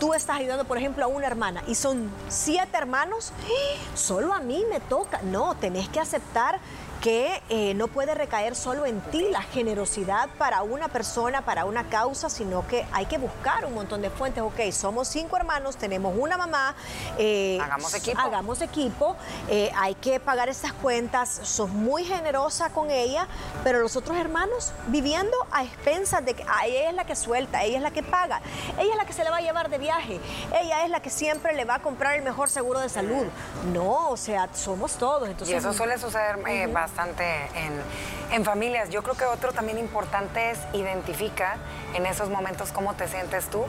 tú 0.00 0.14
estás 0.14 0.36
ayudando, 0.36 0.64
por 0.64 0.78
ejemplo, 0.78 1.04
a 1.04 1.08
una 1.08 1.26
hermana 1.26 1.62
y 1.66 1.74
son 1.74 2.10
siete 2.28 2.76
hermanos, 2.76 3.32
solo 3.94 4.32
a 4.32 4.40
mí 4.40 4.64
me 4.70 4.80
toca. 4.80 5.20
No, 5.22 5.54
tenés 5.56 5.88
que 5.88 6.00
aceptar 6.00 6.60
que 7.00 7.42
eh, 7.48 7.74
no 7.74 7.88
puede 7.88 8.14
recaer 8.14 8.54
solo 8.54 8.86
en 8.86 9.00
ti 9.00 9.28
la 9.30 9.42
generosidad 9.42 10.28
para 10.38 10.62
una 10.62 10.88
persona, 10.88 11.42
para 11.42 11.64
una 11.64 11.84
causa, 11.88 12.28
sino 12.28 12.66
que 12.66 12.86
hay 12.92 13.06
que 13.06 13.18
buscar 13.18 13.64
un 13.64 13.74
montón 13.74 14.02
de 14.02 14.10
fuentes. 14.10 14.42
Ok, 14.42 14.72
somos 14.72 15.08
cinco 15.08 15.36
hermanos, 15.36 15.76
tenemos 15.76 16.14
una 16.18 16.36
mamá. 16.36 16.74
Eh, 17.18 17.58
hagamos 17.62 17.94
equipo. 17.94 18.20
Hagamos 18.20 18.60
equipo. 18.60 19.16
Eh, 19.48 19.70
hay 19.76 19.94
que 19.94 20.20
pagar 20.20 20.48
estas 20.48 20.72
cuentas. 20.72 21.40
Sos 21.42 21.70
muy 21.70 22.04
generosa 22.04 22.70
con 22.70 22.90
ella, 22.90 23.28
pero 23.64 23.80
los 23.80 23.96
otros 23.96 24.16
hermanos 24.16 24.72
viviendo 24.88 25.36
a 25.52 25.64
expensas 25.64 26.24
de 26.24 26.34
que 26.34 26.44
ella 26.64 26.88
es 26.88 26.94
la 26.94 27.04
que 27.04 27.16
suelta, 27.16 27.62
ella 27.62 27.76
es 27.76 27.82
la 27.82 27.90
que 27.90 28.02
paga, 28.02 28.40
ella 28.78 28.90
es 28.92 28.96
la 28.96 29.04
que 29.04 29.12
se 29.12 29.24
le 29.24 29.30
va 29.30 29.38
a 29.38 29.40
llevar 29.40 29.70
de 29.70 29.78
viaje, 29.78 30.20
ella 30.60 30.84
es 30.84 30.90
la 30.90 31.00
que 31.00 31.10
siempre 31.10 31.54
le 31.54 31.64
va 31.64 31.76
a 31.76 31.78
comprar 31.80 32.16
el 32.16 32.22
mejor 32.22 32.48
seguro 32.48 32.80
de 32.80 32.88
salud. 32.88 33.26
No, 33.72 34.10
o 34.10 34.16
sea, 34.16 34.48
somos 34.54 34.94
todos. 34.94 35.28
Entonces, 35.28 35.54
y 35.54 35.58
eso 35.58 35.72
suele 35.72 35.98
suceder 35.98 36.38
bastante 36.88 37.24
en, 38.32 38.44
familias. 38.44 38.88
Yo 38.88 39.02
creo 39.02 39.14
que 39.14 39.24
otro 39.24 39.52
también 39.52 39.78
importante 39.78 40.50
es 40.50 40.58
identifica 40.72 41.56
en 41.94 42.06
esos 42.06 42.30
momentos 42.30 42.72
cómo 42.72 42.94
te 42.94 43.08
sientes 43.08 43.46
tú 43.50 43.64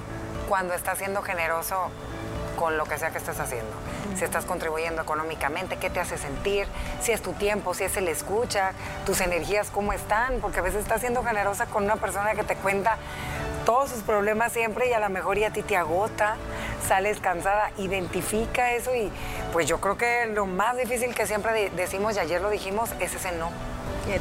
cuando 0.47 0.73
estás 0.73 0.99
siendo 0.99 1.21
generoso 1.21 1.89
con 2.57 2.77
lo 2.77 2.85
que 2.85 2.97
sea 2.97 3.09
que 3.11 3.17
estés 3.17 3.39
haciendo. 3.39 3.71
Si 4.15 4.23
estás 4.23 4.45
contribuyendo 4.45 5.01
económicamente, 5.01 5.77
qué 5.77 5.89
te 5.89 5.99
hace 5.99 6.17
sentir, 6.17 6.67
si 7.01 7.11
es 7.11 7.21
tu 7.21 7.33
tiempo, 7.33 7.73
si 7.73 7.83
es 7.83 7.97
el 7.97 8.07
escucha, 8.07 8.71
tus 9.05 9.21
energías, 9.21 9.69
cómo 9.69 9.93
están, 9.93 10.39
porque 10.39 10.59
a 10.59 10.61
veces 10.61 10.81
estás 10.81 11.01
siendo 11.01 11.23
generosa 11.23 11.65
con 11.65 11.83
una 11.83 11.95
persona 11.95 12.33
que 12.35 12.43
te 12.43 12.55
cuenta 12.55 12.97
todos 13.65 13.89
sus 13.89 14.01
problemas 14.01 14.51
siempre 14.51 14.89
y 14.89 14.93
a 14.93 14.99
lo 14.99 15.09
mejor 15.09 15.37
y 15.37 15.43
a 15.43 15.51
ti 15.51 15.61
te 15.61 15.77
agota, 15.77 16.35
sales 16.87 17.19
cansada, 17.19 17.71
identifica 17.77 18.73
eso 18.73 18.93
y 18.95 19.11
pues 19.53 19.67
yo 19.67 19.79
creo 19.79 19.97
que 19.97 20.27
lo 20.27 20.45
más 20.45 20.77
difícil 20.77 21.13
que 21.13 21.27
siempre 21.27 21.69
decimos 21.71 22.15
y 22.15 22.19
ayer 22.19 22.41
lo 22.41 22.49
dijimos 22.49 22.91
es 22.99 23.15
ese 23.15 23.31
no. 23.33 23.51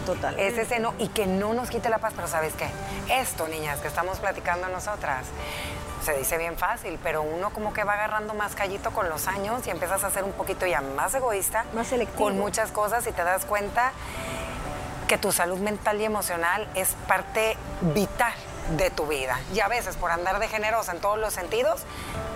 total. 0.05 0.38
Es 0.38 0.59
ese 0.59 0.79
no 0.79 0.94
y 0.99 1.09
que 1.09 1.27
no 1.27 1.55
nos 1.55 1.71
quite 1.71 1.88
la 1.88 1.99
paz, 1.99 2.12
pero 2.14 2.29
¿sabes 2.29 2.53
qué? 2.55 2.68
Esto, 3.12 3.49
niñas, 3.49 3.81
que 3.81 3.88
estamos 3.88 4.18
platicando 4.18 4.68
nosotras, 4.68 5.27
se 6.05 6.16
dice 6.16 6.38
bien 6.38 6.57
fácil, 6.57 6.99
pero 7.03 7.23
uno 7.23 7.51
como 7.51 7.73
que 7.73 7.85
va 7.85 7.94
agarrando 7.94 8.35
más 8.35 8.55
callito 8.55 8.90
con 8.90 9.09
los 9.09 9.29
años 9.29 9.66
y 9.66 9.71
empiezas 9.71 10.05
a 10.05 10.11
ser 10.11 10.25
un 10.25 10.33
poquito 10.33 10.66
ya 10.66 10.81
más 10.81 11.14
egoísta. 11.14 11.64
Más 11.75 11.88
selectivo. 11.88 12.25
Con 12.25 12.38
muchas 12.38 12.71
cosas 12.71 13.07
y 13.07 13.12
te 13.12 13.25
das 13.25 13.44
cuenta 13.44 13.92
que 15.07 15.18
tu 15.18 15.33
salud 15.33 15.59
mental 15.59 16.01
y 16.01 16.05
emocional 16.05 16.68
es 16.75 16.90
parte 17.07 17.57
vital 17.81 18.35
de 18.76 18.90
tu 18.90 19.07
vida. 19.07 19.38
Y 19.54 19.61
a 19.61 19.68
veces 19.68 19.96
por 19.96 20.11
andar 20.11 20.38
de 20.38 20.48
generosa 20.48 20.92
en 20.92 21.00
todos 21.00 21.18
los 21.18 21.33
sentidos, 21.33 21.83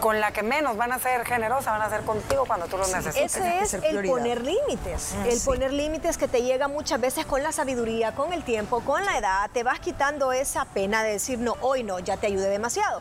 con 0.00 0.20
la 0.20 0.32
que 0.32 0.42
menos 0.42 0.76
van 0.76 0.92
a 0.92 0.98
ser 0.98 1.24
generosa 1.24 1.70
van 1.70 1.82
a 1.82 1.88
ser 1.88 2.02
contigo 2.02 2.44
cuando 2.44 2.66
tú 2.66 2.76
los 2.76 2.92
necesites. 2.92 3.36
Ese 3.36 3.60
es 3.60 3.74
el 3.74 4.04
poner 4.04 4.42
límites. 4.42 5.14
Ah, 5.16 5.28
el 5.28 5.40
poner 5.40 5.72
límites 5.72 6.18
que 6.18 6.26
te 6.26 6.42
llega 6.42 6.66
muchas 6.66 7.00
veces 7.00 7.24
con 7.24 7.42
la 7.42 7.52
sabiduría, 7.52 8.12
con 8.12 8.32
el 8.32 8.42
tiempo, 8.42 8.80
con 8.80 9.04
la 9.04 9.16
edad. 9.18 9.48
Te 9.52 9.62
vas 9.62 9.78
quitando 9.78 10.32
esa 10.32 10.64
pena 10.64 11.04
de 11.04 11.12
decir, 11.12 11.38
no, 11.38 11.56
hoy 11.60 11.84
no, 11.84 12.00
ya 12.00 12.16
te 12.16 12.26
ayudé 12.26 12.48
demasiado. 12.48 13.00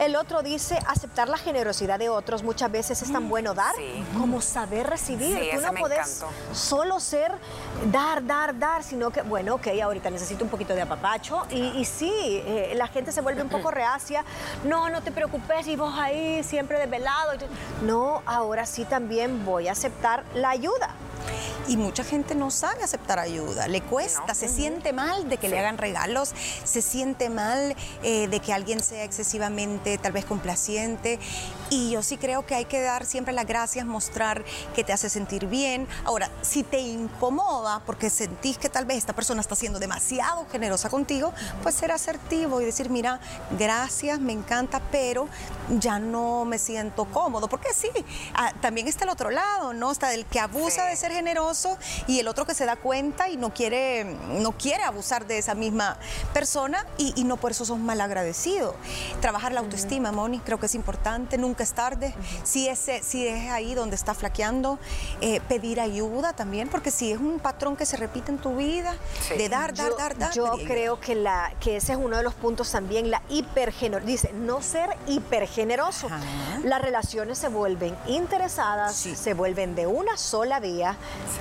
El 0.00 0.16
otro 0.16 0.42
dice, 0.42 0.78
aceptar 0.88 1.28
la 1.28 1.38
generosidad 1.38 1.98
de 1.98 2.08
otros 2.08 2.42
muchas 2.42 2.70
veces 2.70 3.00
es 3.02 3.12
tan 3.12 3.24
mm, 3.24 3.28
bueno 3.28 3.54
dar 3.54 3.74
como 4.18 4.40
saber 4.40 4.88
recibir. 4.88 5.38
Sí, 5.38 5.50
tú 5.54 5.60
no 5.60 5.72
puedes 5.74 6.24
solo 6.52 6.98
ser 6.98 7.32
dar, 7.92 8.26
dar, 8.26 8.58
dar, 8.58 8.82
sino 8.82 9.10
que, 9.10 9.22
bueno, 9.22 9.54
ok, 9.54 9.68
ahorita 9.82 10.10
necesito 10.10 10.44
un 10.44 10.50
poquito 10.50 10.74
de 10.74 10.82
apapacho. 10.82 11.46
Y, 11.50 11.84
sí, 11.84 12.12
eh, 12.44 12.69
la 12.74 12.88
gente 12.88 13.12
se 13.12 13.20
vuelve 13.20 13.42
un 13.42 13.48
poco 13.48 13.70
reacia. 13.70 14.24
No, 14.64 14.88
no 14.90 15.02
te 15.02 15.12
preocupes, 15.12 15.66
y 15.66 15.76
vos 15.76 15.94
ahí 15.98 16.42
siempre 16.42 16.78
desvelado. 16.78 17.32
No, 17.82 18.22
ahora 18.26 18.66
sí 18.66 18.84
también 18.84 19.44
voy 19.44 19.68
a 19.68 19.72
aceptar 19.72 20.24
la 20.34 20.50
ayuda. 20.50 20.94
Y 21.68 21.76
mucha 21.76 22.02
gente 22.02 22.34
no 22.34 22.50
sabe 22.50 22.82
aceptar 22.82 23.18
ayuda, 23.20 23.68
le 23.68 23.80
cuesta, 23.80 24.34
se 24.34 24.48
siente 24.48 24.92
mal 24.92 25.28
de 25.28 25.36
que 25.36 25.48
le 25.48 25.58
hagan 25.58 25.78
regalos, 25.78 26.32
se 26.64 26.82
siente 26.82 27.30
mal 27.30 27.76
eh, 28.02 28.26
de 28.26 28.40
que 28.40 28.52
alguien 28.52 28.82
sea 28.82 29.04
excesivamente 29.04 29.96
tal 29.98 30.10
vez 30.10 30.24
complaciente. 30.24 31.20
Y 31.68 31.92
yo 31.92 32.02
sí 32.02 32.16
creo 32.16 32.44
que 32.44 32.56
hay 32.56 32.64
que 32.64 32.80
dar 32.80 33.06
siempre 33.06 33.32
las 33.32 33.46
gracias, 33.46 33.86
mostrar 33.86 34.44
que 34.74 34.82
te 34.82 34.92
hace 34.92 35.08
sentir 35.08 35.46
bien. 35.46 35.86
Ahora, 36.04 36.28
si 36.42 36.64
te 36.64 36.80
incomoda 36.80 37.82
porque 37.86 38.10
sentís 38.10 38.58
que 38.58 38.68
tal 38.68 38.84
vez 38.84 38.98
esta 38.98 39.12
persona 39.12 39.40
está 39.40 39.54
siendo 39.54 39.78
demasiado 39.78 40.46
generosa 40.50 40.88
contigo, 40.90 41.32
pues 41.62 41.76
ser 41.76 41.92
asertivo 41.92 42.59
y 42.60 42.64
decir, 42.64 42.90
mira, 42.90 43.20
gracias, 43.58 44.20
me 44.20 44.32
encanta, 44.32 44.80
pero 44.90 45.28
ya 45.78 45.98
no 45.98 46.44
me 46.44 46.58
siento 46.58 47.04
cómodo. 47.06 47.48
Porque 47.48 47.72
sí, 47.74 47.90
ah, 48.34 48.52
también 48.60 48.88
está 48.88 49.04
el 49.04 49.10
otro 49.10 49.30
lado, 49.30 49.72
¿no? 49.72 49.90
Está 49.90 50.14
el 50.14 50.26
que 50.26 50.40
abusa 50.40 50.84
de 50.86 50.96
ser 50.96 51.12
generoso 51.12 51.78
y 52.06 52.20
el 52.20 52.28
otro 52.28 52.46
que 52.46 52.54
se 52.54 52.64
da 52.64 52.76
cuenta 52.76 53.28
y 53.28 53.36
no 53.36 53.52
quiere, 53.52 54.04
no 54.04 54.52
quiere 54.52 54.82
abusar 54.82 55.26
de 55.26 55.38
esa 55.38 55.54
misma 55.54 55.96
persona 56.32 56.86
y, 56.96 57.24
no 57.24 57.36
por 57.36 57.52
eso 57.52 57.64
sos 57.64 57.78
mal 57.78 58.00
agradecido. 58.00 58.74
Trabajar 59.20 59.52
la 59.52 59.60
autoestima, 59.60 60.10
Moni, 60.10 60.40
creo 60.40 60.58
que 60.58 60.66
es 60.66 60.74
importante, 60.74 61.38
nunca 61.38 61.62
es 61.62 61.72
tarde. 61.72 62.14
si, 62.44 62.68
ese, 62.68 63.02
si 63.02 63.26
es 63.26 63.50
ahí 63.50 63.74
donde 63.74 63.96
está 63.96 64.14
flaqueando, 64.14 64.78
eh, 65.20 65.40
pedir 65.48 65.80
ayuda 65.80 66.32
también, 66.32 66.68
porque 66.68 66.90
si 66.90 67.12
es 67.12 67.18
un 67.18 67.38
patrón 67.38 67.76
que 67.76 67.86
se 67.86 67.96
repite 67.96 68.32
en 68.32 68.38
tu 68.38 68.56
vida, 68.56 68.96
de 69.36 69.48
dar, 69.48 69.74
dar, 69.74 69.96
dar, 69.96 70.18
dar. 70.18 70.32
Yo 70.32 70.52
creo 70.66 71.00
que, 71.00 71.14
la, 71.14 71.52
que 71.60 71.76
ese 71.76 71.92
es 71.92 71.98
uno 71.98 72.16
de 72.16 72.22
los 72.22 72.34
puntos 72.34 72.49
también, 72.56 73.10
la 73.10 73.22
hipergenerosidad. 73.28 74.06
Dice, 74.06 74.32
no 74.32 74.62
ser 74.62 74.90
hipergeneroso. 75.06 76.08
Las 76.64 76.80
relaciones 76.80 77.38
se 77.38 77.48
vuelven 77.48 77.96
interesadas, 78.06 78.94
se 78.94 79.34
vuelven 79.34 79.74
de 79.74 79.86
una 79.86 80.16
sola 80.16 80.60
vía 80.60 80.96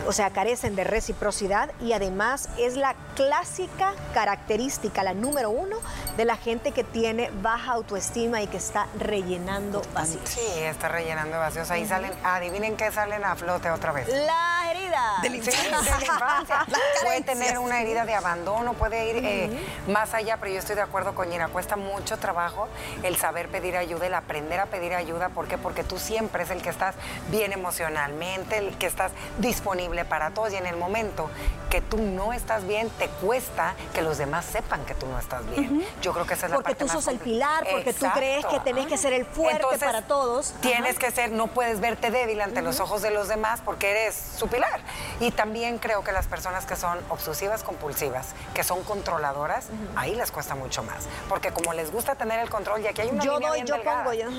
o 0.07 0.11
sea, 0.11 0.29
carecen 0.29 0.75
de 0.75 0.83
reciprocidad 0.83 1.71
y 1.81 1.93
además 1.93 2.49
es 2.57 2.75
la 2.75 2.95
clásica 3.15 3.93
característica, 4.13 5.03
la 5.03 5.13
número 5.13 5.49
uno, 5.49 5.77
de 6.17 6.25
la 6.25 6.35
gente 6.35 6.71
que 6.71 6.83
tiene 6.83 7.29
baja 7.41 7.73
autoestima 7.73 8.41
y 8.41 8.47
que 8.47 8.57
está 8.57 8.87
rellenando 8.97 9.81
vacíos. 9.93 10.23
Sí, 10.25 10.41
está 10.61 10.87
rellenando 10.87 11.37
vacíos. 11.37 11.69
Ahí 11.71 11.85
salen, 11.85 12.11
adivinen 12.23 12.75
qué 12.75 12.91
salen 12.91 13.23
a 13.23 13.35
flote 13.35 13.69
otra 13.69 13.91
vez. 13.91 14.07
La 14.07 14.58
herida. 14.99 15.19
De 15.21 15.29
la, 15.29 16.01
infancia. 16.01 16.65
puede 17.03 17.21
tener 17.21 17.59
una 17.59 17.81
herida 17.81 18.05
de 18.05 18.15
abandono, 18.15 18.73
puede 18.73 19.09
ir 19.09 19.25
eh, 19.25 19.49
más 19.87 20.13
allá, 20.13 20.37
pero 20.37 20.51
yo 20.51 20.59
estoy 20.59 20.75
de 20.75 20.81
acuerdo 20.81 21.15
con 21.15 21.31
Gina, 21.31 21.47
cuesta 21.47 21.75
mucho 21.75 22.17
trabajo 22.17 22.67
el 23.03 23.15
saber 23.17 23.49
pedir 23.49 23.77
ayuda, 23.77 24.07
el 24.07 24.13
aprender 24.13 24.59
a 24.59 24.65
pedir 24.65 24.93
ayuda. 24.93 25.29
¿Por 25.29 25.47
qué? 25.47 25.57
Porque 25.57 25.83
tú 25.83 25.99
siempre 25.99 26.43
es 26.43 26.49
el 26.49 26.61
que 26.61 26.69
estás 26.69 26.95
bien 27.29 27.53
emocionalmente, 27.53 28.57
el 28.57 28.77
que 28.77 28.87
estás 28.87 29.11
disponible 29.37 30.05
para 30.05 30.31
todos 30.31 30.53
y 30.53 30.55
en 30.55 30.65
el 30.65 30.77
momento 30.77 31.29
que 31.69 31.81
tú 31.81 31.97
no 31.97 32.33
estás 32.33 32.65
bien, 32.65 32.89
te 32.89 33.07
cuesta 33.07 33.75
que 33.93 34.01
los 34.01 34.17
demás 34.17 34.45
sepan 34.45 34.85
que 34.85 34.95
tú 34.95 35.05
no 35.05 35.19
estás 35.19 35.47
bien. 35.49 35.85
Yo 36.01 36.13
creo 36.13 36.25
que 36.25 36.33
esa 36.33 36.47
es 36.47 36.51
la 36.51 36.57
porque 36.57 36.75
parte 36.75 36.85
tú 36.85 36.91
sos 36.91 37.07
el 37.07 37.19
pilar, 37.19 37.65
porque 37.69 37.93
tú 37.93 38.07
crees 38.13 38.45
que 38.45 38.59
tenés 38.59 38.87
que 38.87 38.97
ser 38.97 39.13
el 39.13 39.25
fuerte 39.25 39.77
para 39.79 40.01
todos. 40.03 40.53
Tienes 40.61 40.97
que 40.97 41.11
ser, 41.11 41.31
no 41.31 41.47
puedes 41.47 41.79
verte 41.79 42.11
débil 42.11 42.41
ante 42.41 42.61
los 42.61 42.79
ojos 42.79 43.01
de 43.01 43.11
los 43.11 43.27
demás 43.27 43.61
porque 43.63 43.91
eres 43.91 44.15
su 44.37 44.47
pilar. 44.47 44.81
Y 45.19 45.31
también 45.31 45.77
creo 45.77 46.03
que 46.03 46.11
las 46.11 46.27
personas 46.27 46.65
que 46.65 46.75
son 46.75 46.99
obsesivas 47.09 47.63
compulsivas, 47.63 48.27
que 48.53 48.63
son 48.63 48.83
controladoras, 48.83 49.67
ahí 49.95 50.15
les 50.15 50.31
cuesta 50.31 50.55
mucho 50.55 50.83
más, 50.83 51.07
porque 51.27 51.51
como 51.51 51.73
les 51.73 51.91
gusta 51.91 52.15
tener 52.15 52.39
el 52.39 52.49
control 52.49 52.81
y 52.81 52.87
aquí 52.87 53.01
hay 53.01 53.09
una 53.09 53.23
yo 53.23 53.33
línea 53.33 53.49
doy, 53.49 53.63
yo 53.65 53.83
pongo, 53.83 54.13
yo. 54.13 54.29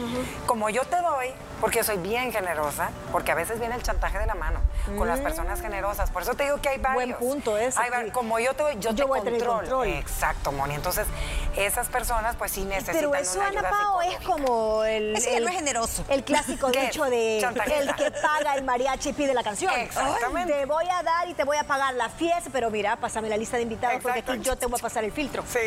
Como 0.46 0.70
yo 0.70 0.84
te 0.84 0.96
doy, 0.96 1.28
porque 1.60 1.84
soy 1.84 1.98
bien 1.98 2.32
generosa, 2.32 2.90
porque 3.12 3.32
a 3.32 3.34
veces 3.34 3.58
viene 3.58 3.74
el 3.74 3.82
chantaje 3.82 4.18
de 4.18 4.26
la 4.26 4.34
mano 4.34 4.60
con 4.97 5.09
las 5.09 5.21
personas 5.21 5.61
generosas. 5.61 6.11
Por 6.11 6.23
eso 6.23 6.35
te 6.35 6.45
digo 6.45 6.61
que 6.61 6.69
hay 6.71 6.79
varios. 6.79 7.19
Buen 7.19 7.33
punto 7.33 7.57
es. 7.57 7.75
como 8.12 8.38
yo 8.38 8.55
te 8.55 8.79
yo, 8.79 8.95
te 8.95 9.03
controlo. 9.03 9.85
Exacto, 9.85 10.53
Moni. 10.53 10.75
Entonces, 10.75 11.07
esas 11.57 11.88
personas 11.88 12.37
pues 12.37 12.53
sí 12.53 12.64
necesitan 12.64 12.97
Pero 12.97 13.14
eso, 13.14 13.40
Ana 13.40 13.69
Pao, 13.69 14.03
es 14.03 14.21
como 14.21 14.85
el... 14.85 15.16
el, 15.16 15.49
generoso. 15.51 16.05
El 16.09 16.25
clásico 16.25 16.71
dicho 16.71 17.05
de 17.05 17.38
el 17.38 17.95
que 17.95 18.11
paga 18.11 18.55
el 18.55 18.64
mariachi 18.64 19.12
pide 19.12 19.35
la 19.35 19.43
canción. 19.43 19.73
Exactamente. 19.75 20.53
te 20.53 20.66
voy 20.66 20.87
a 20.90 21.03
dar 21.03 21.29
y 21.29 21.35
te 21.35 21.45
voy 21.45 21.57
a 21.57 21.64
pagar 21.64 21.95
la 21.95 22.09
fiesta, 22.09 22.51
pero 22.53 22.71
mira, 22.71 22.97
pásame 22.97 23.29
la 23.29 23.37
lista 23.37 23.57
de 23.57 23.64
invitados 23.64 24.03
porque 24.03 24.21
aquí 24.21 24.40
yo 24.40 24.57
te 24.57 24.66
voy 24.66 24.79
a 24.79 24.83
pasar 24.83 25.05
el 25.05 25.12
filtro. 25.12 25.45
Sí. 25.49 25.61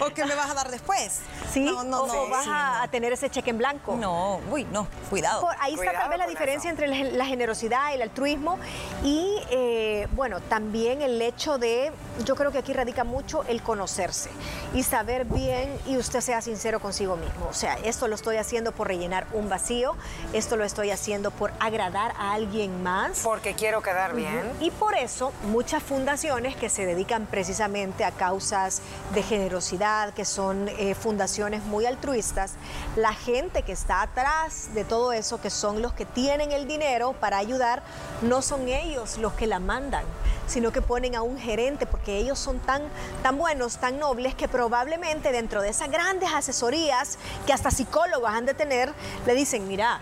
¿O 0.00 0.10
qué 0.10 0.24
me 0.24 0.34
vas 0.34 0.50
a 0.50 0.54
dar 0.54 0.70
después? 0.70 1.20
Sí, 1.52 1.60
no, 1.60 1.84
no, 1.84 2.02
o, 2.02 2.28
vas 2.28 2.46
a, 2.48 2.86
tener 2.90 3.12
ese 3.12 3.30
cheque 3.30 3.50
en 3.50 3.58
blanco. 3.58 3.96
No, 3.96 4.40
uy, 4.50 4.64
no, 4.64 4.86
cuidado. 5.10 5.48
ahí 5.60 5.74
está 5.74 5.92
tal 5.92 6.10
vez 6.10 6.18
la 6.18 6.26
diferencia 6.26 6.70
entre 6.70 6.88
la 6.88 7.26
generosidad 7.26 7.90
y 7.90 7.94
el 7.94 8.03
altruismo 8.04 8.58
y, 9.02 9.26
eh, 9.50 10.06
bueno, 10.12 10.40
también 10.40 11.02
el 11.02 11.20
hecho 11.20 11.58
de, 11.58 11.92
yo 12.24 12.36
creo 12.36 12.52
que 12.52 12.58
aquí 12.58 12.72
radica 12.72 13.04
mucho 13.04 13.44
el 13.44 13.62
conocerse 13.62 14.30
y 14.72 14.82
saber 14.82 15.24
bien 15.24 15.76
y 15.86 15.96
usted 15.96 16.20
sea 16.20 16.40
sincero 16.40 16.80
consigo 16.80 17.16
mismo. 17.16 17.46
O 17.48 17.54
sea, 17.54 17.74
esto 17.84 18.08
lo 18.08 18.14
estoy 18.14 18.36
haciendo 18.36 18.72
por 18.72 18.88
rellenar 18.88 19.26
un 19.32 19.48
vacío, 19.48 19.96
esto 20.32 20.56
lo 20.56 20.64
estoy 20.64 20.90
haciendo 20.90 21.30
por 21.30 21.52
agradar 21.60 22.12
a 22.18 22.32
alguien 22.32 22.82
más. 22.82 23.20
Porque 23.24 23.54
quiero 23.54 23.82
quedar 23.82 24.14
bien. 24.14 24.50
Y 24.60 24.70
por 24.70 24.94
eso 24.94 25.32
muchas 25.50 25.82
fundaciones 25.82 26.56
que 26.56 26.68
se 26.68 26.86
dedican 26.86 27.26
precisamente 27.26 28.04
a 28.04 28.12
causas 28.12 28.82
de 29.14 29.22
generosidad, 29.22 30.14
que 30.14 30.24
son 30.24 30.68
eh, 30.68 30.94
fundaciones 30.94 31.64
muy 31.64 31.86
altruistas, 31.86 32.54
la 32.96 33.12
gente 33.12 33.62
que 33.62 33.72
está 33.72 34.02
atrás 34.02 34.68
de 34.74 34.84
todo 34.84 35.12
eso, 35.12 35.40
que 35.40 35.50
son 35.50 35.82
los 35.82 35.92
que 35.92 36.04
tienen 36.04 36.52
el 36.52 36.66
dinero 36.66 37.14
para 37.14 37.38
ayudar, 37.38 37.82
no 38.22 38.42
son 38.42 38.68
ellos 38.68 39.18
los 39.18 39.32
que 39.32 39.46
la 39.46 39.58
mandan, 39.58 40.04
sino 40.46 40.72
que 40.72 40.82
ponen 40.82 41.14
a 41.14 41.22
un 41.22 41.38
gerente 41.38 41.86
porque 41.86 42.03
ellos 42.12 42.38
son 42.38 42.58
tan, 42.60 42.82
tan 43.22 43.38
buenos, 43.38 43.78
tan 43.78 43.98
nobles 43.98 44.34
que 44.34 44.48
probablemente 44.48 45.32
dentro 45.32 45.62
de 45.62 45.70
esas 45.70 45.90
grandes 45.90 46.30
asesorías 46.32 47.18
que 47.46 47.52
hasta 47.52 47.70
psicólogos 47.70 48.30
han 48.30 48.46
de 48.46 48.54
tener, 48.54 48.92
le 49.26 49.34
dicen, 49.34 49.66
mira, 49.68 50.00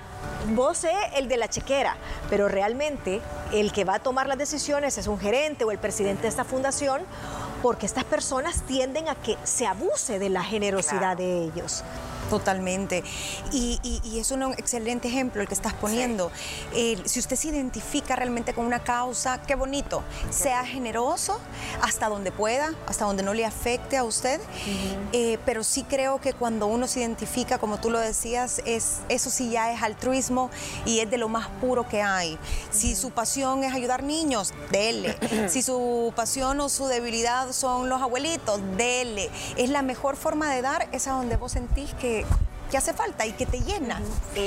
vos 0.55 0.85
es 0.85 0.97
el 1.17 1.29
de 1.29 1.37
la 1.37 1.49
chequera, 1.49 1.97
pero 2.29 2.49
realmente 2.49 3.21
el 3.53 3.73
que 3.73 3.85
va 3.85 3.97
a 3.97 3.99
tomar 3.99 4.27
las 4.27 4.39
decisiones 4.39 4.99
es 4.99 5.07
un 5.07 5.19
gerente 5.19 5.65
o 5.65 5.71
el 5.71 5.79
presidente 5.79 6.23
de 6.23 6.29
esta 6.29 6.45
fundación 6.45 7.03
porque 7.63 7.87
estas 7.87 8.05
personas 8.05 8.63
tienden 8.63 9.09
a 9.09 9.15
que 9.15 9.39
se 9.45 9.67
abuse 9.67 10.19
de 10.19 10.29
la 10.29 10.43
generosidad 10.43 11.17
de 11.17 11.45
ellos. 11.45 11.85
Totalmente. 12.33 13.05
Y, 13.53 13.79
es 14.19 14.31
un 14.31 14.55
excelente 14.55 15.09
ejemplo 15.09 15.43
el 15.43 15.49
que 15.49 15.53
estás 15.53 15.75
poniendo. 15.75 16.33
si 16.73 17.19
usted 17.19 17.37
se 17.37 17.49
identifica 17.49 18.17
realmente 18.17 18.55
con 18.55 18.65
una 18.65 18.83
causa, 18.83 19.43
qué 19.43 19.55
bonito. 19.55 20.03
Sea 20.31 20.65
generoso 20.65 21.39
hasta 21.83 22.09
donde 22.09 22.33
pueda, 22.33 22.73
hasta 22.87 23.05
donde 23.05 23.23
no 23.23 23.35
le 23.35 23.45
afecte 23.45 23.99
a 23.99 24.05
usted. 24.05 24.41
Eh, 25.13 25.37
pero 25.45 25.63
sí 25.63 25.85
creo 25.85 26.23
que 26.23 26.33
cuando 26.33 26.69
uno 26.69 26.87
se 26.87 27.01
identifica, 27.01 27.59
como 27.59 27.79
tú 27.79 27.91
lo 27.91 27.99
decías, 27.99 28.63
es, 28.65 29.01
eso 29.11 29.29
sí 29.29 29.51
ya 29.51 29.71
es 29.71 29.83
altruismo 29.83 30.49
y 30.87 31.01
es 31.01 31.11
de 31.11 31.19
lo 31.19 31.29
más 31.29 31.49
puro 31.61 31.87
que 31.87 32.01
hay. 32.01 32.39
Si 32.71 32.97
su 32.97 33.11
pasión 33.11 33.63
es 33.63 33.75
ayudar 33.75 34.05
niños, 34.05 34.55
dele. 34.71 35.19
si 35.51 35.61
su 35.61 36.15
pasión 36.17 36.59
o 36.61 36.71
su 36.71 36.87
debilidad 36.87 37.53
son 37.53 37.91
los 37.91 38.01
abuelitos, 38.01 38.59
dele. 38.79 39.29
Es 39.59 39.69
la 39.69 39.83
mejor 39.83 40.17
forma 40.17 40.51
de 40.55 40.63
dar, 40.63 40.89
es 40.93 41.07
a 41.09 41.13
donde 41.13 41.37
vos 41.37 41.53
sentís 41.53 41.93
que 41.95 42.22
que, 42.71 42.77
hace 42.77 42.95
falta 42.95 43.27
y 43.27 43.33
que 43.33 43.47
te 43.47 43.61
llena. 43.61 44.01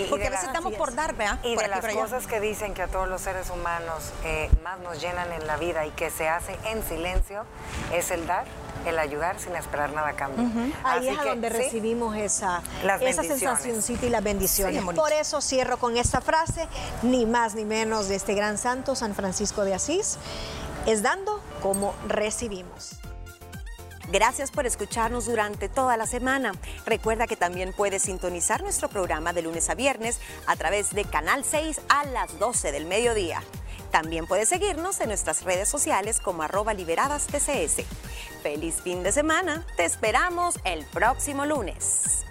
Porque 0.10 0.28
a 0.28 0.30
veces 0.32 0.48
estamos 0.48 0.74
por 0.74 0.96
dar, 0.96 1.16
¿verdad? 1.16 1.40
Y 1.44 1.56
de 1.56 1.68
las 1.68 1.86
cosas 1.86 2.28
que 2.28 2.40
dicen 2.40 2.74
que 2.74 2.82
a 2.82 2.88
todos 2.88 3.08
los 3.08 3.22
seres 3.22 3.50
humanos 3.50 4.12
eh, 4.24 4.50
más 4.64 4.80
nos 4.80 5.00
llenan 5.00 5.32
en 5.32 5.46
la 5.48 5.58
vida 5.58 5.86
y 5.86 5.92
que 5.92 6.10
se 6.10 6.28
hace 6.28 6.58
en 6.66 6.84
silencio 6.84 7.46
es 7.94 8.12
el 8.12 8.26
dar 8.26 8.46
el 8.86 9.00
ayudar 9.00 9.40
sin 9.40 9.56
esperar 9.56 9.92
nada 9.94 10.10
a 10.10 10.16
cambio. 10.16 10.50
Ahí 10.84 11.08
es 11.08 11.18
donde 11.24 11.50
recibimos 11.50 12.16
esa, 12.16 12.62
esa 13.02 13.24
sensacióncita 13.24 14.06
y 14.06 14.10
las 14.10 14.24
bendiciones. 14.24 14.84
Por 14.84 15.12
eso 15.12 15.42
cierro 15.42 15.78
con 15.78 15.98
esta 15.98 16.22
frase, 16.22 16.68
ni 17.02 17.26
más 17.26 17.56
ni 17.56 17.66
menos 17.66 18.08
de 18.08 18.16
este 18.16 18.34
gran 18.34 18.58
santo, 18.58 18.96
San 18.96 19.16
Francisco 19.16 19.66
de 19.66 19.74
Asís, 19.74 20.18
es 20.86 21.02
dando 21.02 21.42
como 21.62 21.96
recibimos. 22.08 23.00
Gracias 24.12 24.52
por 24.52 24.66
escucharnos 24.66 25.26
durante 25.26 25.70
toda 25.70 25.98
la 25.98 26.06
semana. 26.06 26.54
Recuerda 26.86 27.28
que 27.28 27.36
también 27.36 27.74
puedes 27.74 28.04
sintonizar 28.04 28.62
nuestro 28.62 28.88
programa 28.88 29.34
de 29.34 29.42
lunes 29.42 29.70
a 29.70 29.76
viernes 29.76 30.20
a 30.46 30.56
través 30.56 30.92
de 30.92 31.06
Canal 31.06 31.44
6 31.44 31.82
a 31.90 32.06
las 32.06 32.38
12 32.40 32.72
del 32.72 32.86
mediodía. 32.86 33.42
También 33.92 34.28
puedes 34.28 34.50
seguirnos 34.50 35.00
en 35.00 35.08
nuestras 35.08 35.44
redes 35.44 35.70
sociales 35.70 36.20
como 36.20 36.44
arroba 36.44 36.74
liberadas 36.74 37.28
TCS. 37.28 37.86
Feliz 38.44 38.82
fin 38.82 39.04
de 39.04 39.12
semana. 39.12 39.66
Te 39.78 39.86
esperamos 39.86 40.60
el 40.66 40.86
próximo 40.86 41.46
lunes. 41.46 42.26